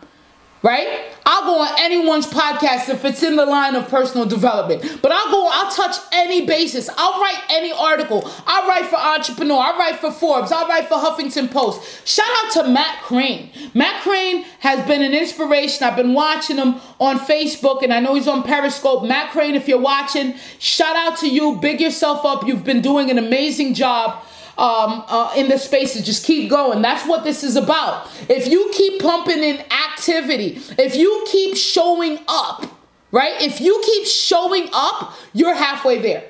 right? 0.61 1.05
I'll 1.25 1.43
go 1.43 1.61
on 1.61 1.79
anyone's 1.79 2.25
podcast 2.25 2.89
if 2.89 3.05
it's 3.05 3.23
in 3.23 3.35
the 3.35 3.45
line 3.45 3.75
of 3.75 3.87
personal 3.87 4.25
development. 4.25 4.99
But 5.01 5.11
I'll 5.11 5.29
go, 5.29 5.47
I'll 5.51 5.71
touch 5.71 5.95
any 6.11 6.45
basis. 6.45 6.89
I'll 6.97 7.21
write 7.21 7.39
any 7.49 7.71
article. 7.71 8.29
I'll 8.47 8.67
write 8.67 8.85
for 8.85 8.97
Entrepreneur. 8.97 9.59
I'll 9.59 9.77
write 9.77 9.97
for 9.97 10.11
Forbes. 10.11 10.51
I'll 10.51 10.67
write 10.67 10.87
for 10.87 10.95
Huffington 10.95 11.51
Post. 11.51 12.07
Shout 12.07 12.27
out 12.43 12.51
to 12.53 12.67
Matt 12.69 13.03
Crane. 13.03 13.51
Matt 13.73 14.01
Crane 14.01 14.43
has 14.59 14.85
been 14.87 15.01
an 15.01 15.13
inspiration. 15.13 15.83
I've 15.85 15.95
been 15.95 16.13
watching 16.13 16.57
him 16.57 16.75
on 16.99 17.19
Facebook 17.19 17.83
and 17.83 17.93
I 17.93 17.99
know 17.99 18.15
he's 18.15 18.27
on 18.27 18.43
Periscope. 18.43 19.05
Matt 19.05 19.31
Crane, 19.31 19.55
if 19.55 19.67
you're 19.67 19.79
watching, 19.79 20.35
shout 20.57 20.95
out 20.95 21.17
to 21.19 21.29
you. 21.29 21.57
Big 21.57 21.79
yourself 21.79 22.25
up. 22.25 22.47
You've 22.47 22.63
been 22.63 22.81
doing 22.81 23.09
an 23.09 23.17
amazing 23.17 23.75
job 23.75 24.23
um, 24.59 25.05
uh, 25.07 25.33
in 25.35 25.47
the 25.49 25.57
spaces. 25.57 26.05
Just 26.05 26.25
keep 26.25 26.49
going. 26.49 26.81
That's 26.81 27.07
what 27.07 27.23
this 27.23 27.43
is 27.43 27.55
about. 27.55 28.07
If 28.27 28.47
you 28.47 28.69
keep 28.73 29.01
pumping 29.01 29.43
in 29.43 29.63
activity, 29.71 30.61
if 30.77 30.95
you 30.95 31.25
keep 31.31 31.55
showing 31.55 32.19
up, 32.27 32.65
right? 33.11 33.41
If 33.41 33.61
you 33.61 33.81
keep 33.85 34.05
showing 34.05 34.69
up, 34.73 35.13
you're 35.33 35.55
halfway 35.55 35.99
there. 35.99 36.25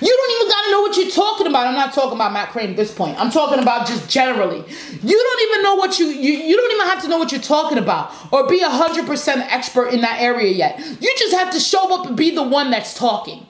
You 0.00 0.16
don't 0.16 0.42
even 0.42 0.48
gotta 0.48 0.70
know 0.70 0.80
what 0.82 0.96
you're 0.96 1.10
talking 1.10 1.46
about. 1.48 1.66
I'm 1.66 1.74
not 1.74 1.92
talking 1.92 2.14
about 2.14 2.32
Matt 2.32 2.50
Crane 2.50 2.70
at 2.70 2.76
this 2.76 2.94
point. 2.94 3.18
I'm 3.18 3.30
talking 3.30 3.60
about 3.60 3.86
just 3.86 4.08
generally. 4.08 4.58
You 4.58 5.18
don't 5.18 5.50
even 5.50 5.62
know 5.64 5.74
what 5.74 5.98
you, 5.98 6.06
you 6.06 6.32
you 6.34 6.56
don't 6.56 6.72
even 6.72 6.86
have 6.86 7.02
to 7.02 7.08
know 7.08 7.18
what 7.18 7.32
you're 7.32 7.40
talking 7.40 7.78
about 7.78 8.12
or 8.32 8.48
be 8.48 8.60
a 8.60 8.68
hundred 8.68 9.06
percent 9.06 9.40
expert 9.52 9.88
in 9.88 10.00
that 10.02 10.20
area 10.20 10.52
yet. 10.52 10.78
You 10.78 11.12
just 11.18 11.34
have 11.34 11.52
to 11.52 11.58
show 11.58 11.98
up 11.98 12.06
and 12.06 12.16
be 12.16 12.32
the 12.32 12.44
one 12.44 12.70
that's 12.70 12.96
talking. 12.96 13.46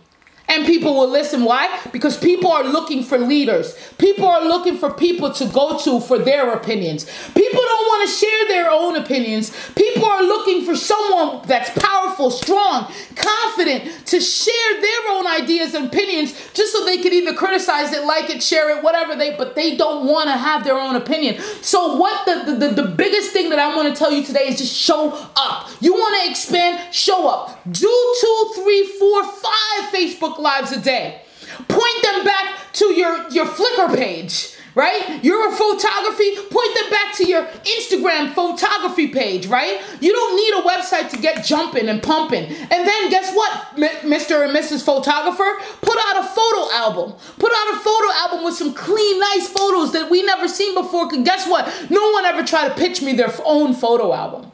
And 0.52 0.66
people 0.66 0.94
will 0.94 1.08
listen. 1.08 1.44
Why? 1.44 1.80
Because 1.92 2.18
people 2.18 2.52
are 2.52 2.62
looking 2.62 3.02
for 3.02 3.16
leaders. 3.16 3.74
People 3.96 4.26
are 4.26 4.44
looking 4.44 4.76
for 4.76 4.92
people 4.92 5.32
to 5.32 5.46
go 5.46 5.78
to 5.78 5.98
for 5.98 6.18
their 6.18 6.52
opinions. 6.52 7.06
People 7.34 7.62
don't 7.62 7.86
want 7.88 8.06
to 8.06 8.14
share 8.14 8.48
their 8.48 8.70
own 8.70 8.96
opinions. 8.96 9.50
People 9.74 10.04
are 10.04 10.22
looking 10.22 10.66
for 10.66 10.76
someone 10.76 11.40
that's 11.48 11.70
powerful, 11.82 12.30
strong, 12.30 12.92
confident 13.16 14.06
to 14.08 14.20
share 14.20 14.80
their 14.82 15.12
own 15.12 15.26
ideas 15.26 15.72
and 15.72 15.86
opinions 15.86 16.34
just 16.52 16.74
so 16.74 16.84
they 16.84 16.98
can 16.98 17.14
either 17.14 17.32
criticize 17.32 17.94
it, 17.94 18.04
like 18.04 18.28
it, 18.28 18.42
share 18.42 18.76
it, 18.76 18.84
whatever 18.84 19.16
they, 19.16 19.34
but 19.34 19.54
they 19.54 19.74
don't 19.74 20.06
want 20.06 20.28
to 20.28 20.36
have 20.36 20.64
their 20.64 20.78
own 20.78 20.96
opinion. 20.96 21.40
So, 21.62 21.96
what 21.96 22.26
the, 22.26 22.52
the, 22.52 22.68
the, 22.68 22.82
the 22.82 22.88
biggest 22.88 23.32
thing 23.32 23.48
that 23.48 23.58
I 23.58 23.74
want 23.74 23.88
to 23.88 23.98
tell 23.98 24.12
you 24.12 24.22
today 24.22 24.48
is 24.48 24.58
just 24.58 24.74
show 24.76 25.12
up. 25.34 25.70
You 25.80 25.94
want 25.94 26.22
to 26.22 26.30
expand? 26.30 26.94
Show 26.94 27.26
up. 27.26 27.58
Do 27.64 28.16
two, 28.20 28.52
three, 28.56 28.86
four, 28.98 29.24
five 29.24 29.92
Facebook 29.92 30.41
lives 30.42 30.72
a 30.72 30.80
day. 30.80 31.22
Point 31.68 32.02
them 32.02 32.24
back 32.24 32.72
to 32.74 32.86
your, 32.86 33.28
your 33.30 33.46
Flickr 33.46 33.94
page, 33.94 34.56
right? 34.74 35.22
You're 35.22 35.48
a 35.48 35.52
photography, 35.52 36.36
point 36.50 36.74
them 36.74 36.90
back 36.90 37.14
to 37.16 37.26
your 37.26 37.44
Instagram 37.44 38.32
photography 38.34 39.08
page, 39.08 39.46
right? 39.46 39.80
You 40.00 40.12
don't 40.12 40.36
need 40.36 40.52
a 40.54 40.62
website 40.62 41.10
to 41.10 41.18
get 41.18 41.44
jumping 41.44 41.88
and 41.88 42.02
pumping. 42.02 42.44
And 42.44 42.88
then 42.88 43.10
guess 43.10 43.34
what, 43.34 43.50
Mr. 43.76 44.44
and 44.44 44.56
Mrs. 44.56 44.84
Photographer? 44.84 45.60
Put 45.82 45.98
out 46.08 46.24
a 46.24 46.28
photo 46.28 46.72
album. 46.72 47.12
Put 47.38 47.52
out 47.52 47.74
a 47.74 47.80
photo 47.80 48.12
album 48.14 48.44
with 48.44 48.54
some 48.54 48.72
clean, 48.72 49.20
nice 49.20 49.48
photos 49.48 49.92
that 49.92 50.10
we 50.10 50.22
never 50.22 50.48
seen 50.48 50.74
before. 50.74 51.08
Because 51.08 51.24
guess 51.24 51.46
what? 51.46 51.66
No 51.90 52.10
one 52.12 52.24
ever 52.24 52.42
tried 52.42 52.68
to 52.68 52.74
pitch 52.74 53.02
me 53.02 53.12
their 53.12 53.32
own 53.44 53.74
photo 53.74 54.12
album, 54.12 54.50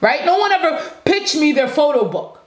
right? 0.00 0.24
No 0.24 0.38
one 0.38 0.52
ever 0.52 0.92
pitched 1.04 1.36
me 1.36 1.52
their 1.52 1.68
photo 1.68 2.08
book. 2.08 2.37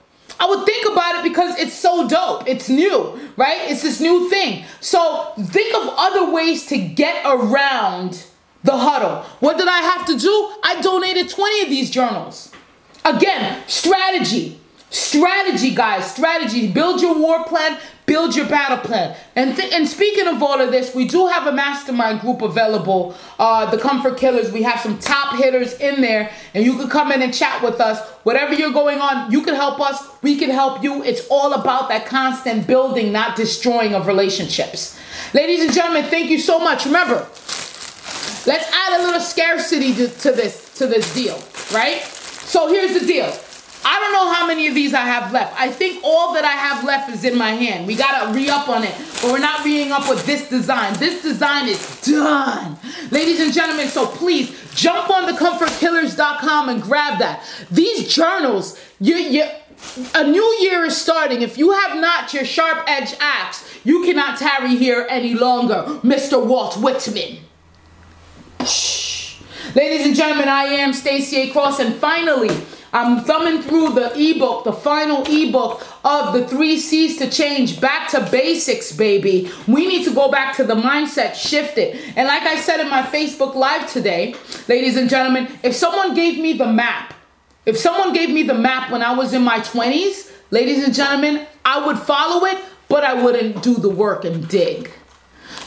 I 0.42 0.46
would 0.46 0.66
think 0.66 0.90
about 0.90 1.14
it 1.14 1.22
because 1.22 1.56
it's 1.56 1.72
so 1.72 2.08
dope. 2.08 2.48
It's 2.48 2.68
new, 2.68 3.30
right? 3.36 3.70
It's 3.70 3.82
this 3.82 4.00
new 4.00 4.28
thing. 4.28 4.64
So 4.80 5.32
think 5.38 5.72
of 5.72 5.94
other 5.96 6.32
ways 6.32 6.66
to 6.66 6.78
get 6.78 7.22
around 7.24 8.26
the 8.64 8.76
huddle. 8.76 9.22
What 9.38 9.56
did 9.56 9.68
I 9.68 9.78
have 9.78 10.04
to 10.06 10.18
do? 10.18 10.52
I 10.64 10.80
donated 10.82 11.28
20 11.28 11.62
of 11.62 11.68
these 11.68 11.90
journals. 11.90 12.50
Again, 13.04 13.62
strategy. 13.68 14.58
Strategy, 14.90 15.76
guys, 15.76 16.10
strategy. 16.10 16.66
Build 16.72 17.00
your 17.00 17.16
war 17.16 17.44
plan, 17.44 17.78
build 18.06 18.34
your 18.34 18.46
battle 18.48 18.78
plan. 18.78 19.16
And, 19.36 19.56
th- 19.56 19.72
and 19.72 19.86
speaking 19.86 20.26
of 20.26 20.42
all 20.42 20.60
of 20.60 20.70
this, 20.70 20.94
we 20.94 21.06
do 21.06 21.26
have 21.26 21.46
a 21.46 21.52
mastermind 21.52 22.20
group 22.20 22.42
available, 22.42 23.14
uh, 23.38 23.70
the 23.70 23.78
Comfort 23.78 24.16
Killers. 24.18 24.52
We 24.52 24.62
have 24.62 24.80
some 24.80 24.98
top 24.98 25.36
hitters 25.36 25.74
in 25.80 26.00
there, 26.00 26.30
and 26.54 26.64
you 26.64 26.76
can 26.76 26.88
come 26.88 27.12
in 27.12 27.22
and 27.22 27.32
chat 27.32 27.62
with 27.62 27.80
us. 27.80 28.00
Whatever 28.24 28.54
you're 28.54 28.72
going 28.72 29.00
on, 29.00 29.30
you 29.30 29.42
can 29.42 29.54
help 29.54 29.80
us, 29.80 30.02
we 30.22 30.36
can 30.36 30.50
help 30.50 30.82
you. 30.82 31.02
It's 31.02 31.26
all 31.28 31.54
about 31.54 31.88
that 31.88 32.06
constant 32.06 32.66
building, 32.66 33.12
not 33.12 33.36
destroying 33.36 33.94
of 33.94 34.06
relationships. 34.06 34.98
Ladies 35.34 35.64
and 35.64 35.72
gentlemen, 35.72 36.04
thank 36.04 36.30
you 36.30 36.38
so 36.38 36.58
much. 36.58 36.84
Remember, 36.84 37.26
let's 38.46 38.70
add 38.72 39.00
a 39.00 39.04
little 39.04 39.20
scarcity 39.20 39.94
to, 39.94 40.08
to 40.08 40.32
this 40.32 40.74
to 40.74 40.86
this 40.86 41.12
deal, 41.14 41.38
right? 41.72 42.02
So 42.02 42.68
here's 42.68 42.98
the 42.98 43.06
deal. 43.06 43.32
I 43.84 43.98
don't 44.00 44.12
know 44.12 44.32
how 44.32 44.46
many 44.46 44.68
of 44.68 44.74
these 44.74 44.94
I 44.94 45.00
have 45.00 45.32
left. 45.32 45.58
I 45.60 45.70
think 45.70 46.02
all 46.04 46.34
that 46.34 46.44
I 46.44 46.52
have 46.52 46.84
left 46.84 47.10
is 47.10 47.24
in 47.24 47.36
my 47.36 47.50
hand. 47.50 47.86
We 47.86 47.96
gotta 47.96 48.32
re-up 48.32 48.68
on 48.68 48.84
it, 48.84 48.94
but 49.20 49.32
we're 49.32 49.38
not 49.38 49.64
re-ing 49.64 49.90
up 49.90 50.08
with 50.08 50.24
this 50.24 50.48
design. 50.48 50.94
This 50.98 51.22
design 51.22 51.68
is 51.68 52.00
done. 52.02 52.78
Ladies 53.10 53.40
and 53.40 53.52
gentlemen, 53.52 53.88
so 53.88 54.06
please 54.06 54.56
jump 54.74 55.10
on 55.10 55.26
the 55.26 55.32
comfortkillers.com 55.32 56.68
and 56.68 56.82
grab 56.82 57.18
that. 57.18 57.44
These 57.70 58.14
journals, 58.14 58.78
you, 59.00 59.16
you, 59.16 59.44
a 60.14 60.24
new 60.24 60.44
year 60.60 60.84
is 60.84 60.96
starting. 60.96 61.42
If 61.42 61.58
you 61.58 61.72
have 61.72 61.98
not 61.98 62.32
your 62.32 62.44
sharp 62.44 62.84
edge 62.86 63.14
axe, 63.20 63.68
you 63.84 64.04
cannot 64.04 64.38
tarry 64.38 64.76
here 64.76 65.06
any 65.10 65.34
longer, 65.34 65.98
Mr. 66.02 66.44
Walt 66.44 66.76
Whitman. 66.76 67.38
Shh. 68.64 69.40
Ladies 69.74 70.06
and 70.06 70.14
gentlemen, 70.14 70.48
I 70.48 70.64
am 70.64 70.92
Stacy 70.92 71.36
A. 71.38 71.50
Cross, 71.50 71.80
and 71.80 71.94
finally, 71.94 72.50
I'm 72.92 73.24
thumbing 73.24 73.62
through 73.62 73.94
the 73.94 74.12
ebook, 74.18 74.64
the 74.64 74.72
final 74.72 75.24
ebook 75.26 75.86
of 76.04 76.34
the 76.34 76.46
three 76.46 76.78
C's 76.78 77.16
to 77.18 77.30
change 77.30 77.80
back 77.80 78.10
to 78.10 78.28
basics, 78.30 78.92
baby. 78.92 79.50
We 79.66 79.86
need 79.86 80.04
to 80.04 80.14
go 80.14 80.30
back 80.30 80.56
to 80.56 80.64
the 80.64 80.74
mindset, 80.74 81.34
shift 81.34 81.78
it. 81.78 81.98
And 82.16 82.28
like 82.28 82.42
I 82.42 82.56
said 82.56 82.80
in 82.80 82.90
my 82.90 83.02
Facebook 83.02 83.54
Live 83.54 83.90
today, 83.90 84.34
ladies 84.68 84.96
and 84.96 85.08
gentlemen, 85.08 85.48
if 85.62 85.74
someone 85.74 86.14
gave 86.14 86.38
me 86.38 86.52
the 86.52 86.66
map, 86.66 87.14
if 87.64 87.78
someone 87.78 88.12
gave 88.12 88.28
me 88.28 88.42
the 88.42 88.54
map 88.54 88.90
when 88.90 89.02
I 89.02 89.14
was 89.14 89.32
in 89.32 89.42
my 89.42 89.60
20s, 89.60 90.30
ladies 90.50 90.84
and 90.84 90.92
gentlemen, 90.92 91.46
I 91.64 91.86
would 91.86 91.98
follow 91.98 92.44
it, 92.44 92.58
but 92.88 93.04
I 93.04 93.22
wouldn't 93.22 93.62
do 93.62 93.74
the 93.74 93.88
work 93.88 94.24
and 94.24 94.46
dig. 94.48 94.90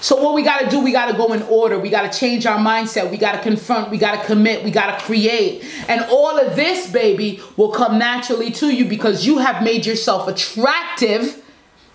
So 0.06 0.22
what 0.22 0.36
we 0.36 0.44
got 0.44 0.60
to 0.60 0.70
do, 0.70 0.82
we 0.82 0.91
got 0.91 1.08
to 1.08 1.18
go 1.18 1.34
in 1.34 1.41
order. 1.41 1.80
We 1.80 1.89
got 1.89 2.12
to 2.12 2.20
change 2.20 2.46
our 2.46 2.60
mindset. 2.60 3.10
We 3.10 3.18
got 3.18 3.32
to 3.32 3.41
confront. 3.41 3.89
We 3.89 3.98
got 3.98 4.22
to 4.22 4.28
commit. 4.28 4.63
We 4.63 4.70
got 4.70 5.00
to 5.00 5.04
create. 5.04 5.65
And 5.88 6.06
all 6.12 6.38
of 6.38 6.56
this, 6.56 6.91
baby, 6.91 7.41
will 7.58 7.72
come 7.72 7.98
naturally 7.98 8.52
to 8.52 8.68
you 8.68 8.86
because 8.86 9.26
you 9.26 9.39
have 9.39 9.63
made 9.63 9.84
yourself 9.84 10.28
attractive 10.28 11.44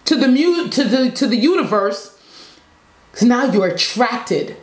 to 0.06 0.16
the 0.16 0.26
mu- 0.26 0.68
to 0.70 0.82
the 0.82 1.12
to 1.12 1.28
the 1.28 1.36
universe. 1.36 2.20
Cause 3.12 3.22
now 3.22 3.44
you're 3.44 3.68
attracted. 3.68 4.56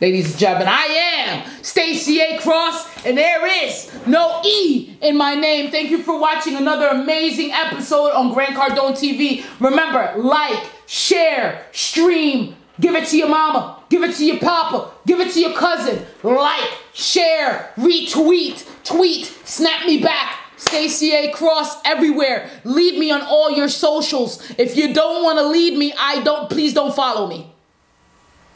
Ladies 0.00 0.30
and 0.30 0.38
gentlemen, 0.38 0.68
I 0.68 0.84
am 0.84 1.64
Stacy 1.64 2.20
A. 2.20 2.38
Cross, 2.38 3.06
and 3.06 3.18
there 3.18 3.64
is 3.64 3.90
no 4.06 4.40
E 4.44 4.96
in 5.00 5.16
my 5.16 5.34
name. 5.34 5.72
Thank 5.72 5.90
you 5.90 6.00
for 6.00 6.20
watching 6.20 6.54
another 6.54 6.86
amazing 6.86 7.50
episode 7.50 8.12
on 8.12 8.32
Grant 8.32 8.54
Cardone 8.54 8.92
TV. 8.92 9.44
Remember, 9.58 10.14
like, 10.16 10.64
share, 10.86 11.66
stream, 11.72 12.53
Give 12.80 12.94
it 12.94 13.08
to 13.08 13.16
your 13.16 13.28
mama. 13.28 13.82
Give 13.88 14.02
it 14.02 14.14
to 14.16 14.24
your 14.24 14.38
papa. 14.38 14.90
Give 15.06 15.20
it 15.20 15.32
to 15.32 15.40
your 15.40 15.52
cousin. 15.52 16.04
Like, 16.22 16.70
share, 16.92 17.72
retweet, 17.76 18.66
tweet, 18.84 19.26
snap 19.44 19.86
me 19.86 20.02
back. 20.02 20.38
Stacy 20.56 21.12
A. 21.12 21.32
Cross 21.32 21.80
everywhere. 21.84 22.48
Lead 22.64 22.98
me 22.98 23.10
on 23.10 23.22
all 23.22 23.50
your 23.50 23.68
socials. 23.68 24.42
If 24.58 24.76
you 24.76 24.94
don't 24.94 25.22
want 25.22 25.38
to 25.38 25.46
lead 25.46 25.76
me, 25.76 25.92
I 25.98 26.22
don't. 26.22 26.48
Please 26.50 26.72
don't 26.72 26.94
follow 26.94 27.26
me. 27.26 27.52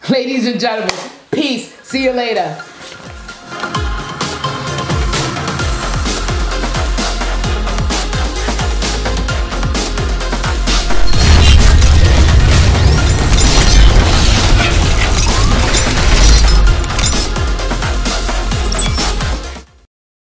Ladies 0.08 0.46
and 0.46 0.58
gentlemen, 0.58 0.94
peace. 1.30 1.74
See 1.82 2.04
you 2.04 2.12
later. 2.12 2.64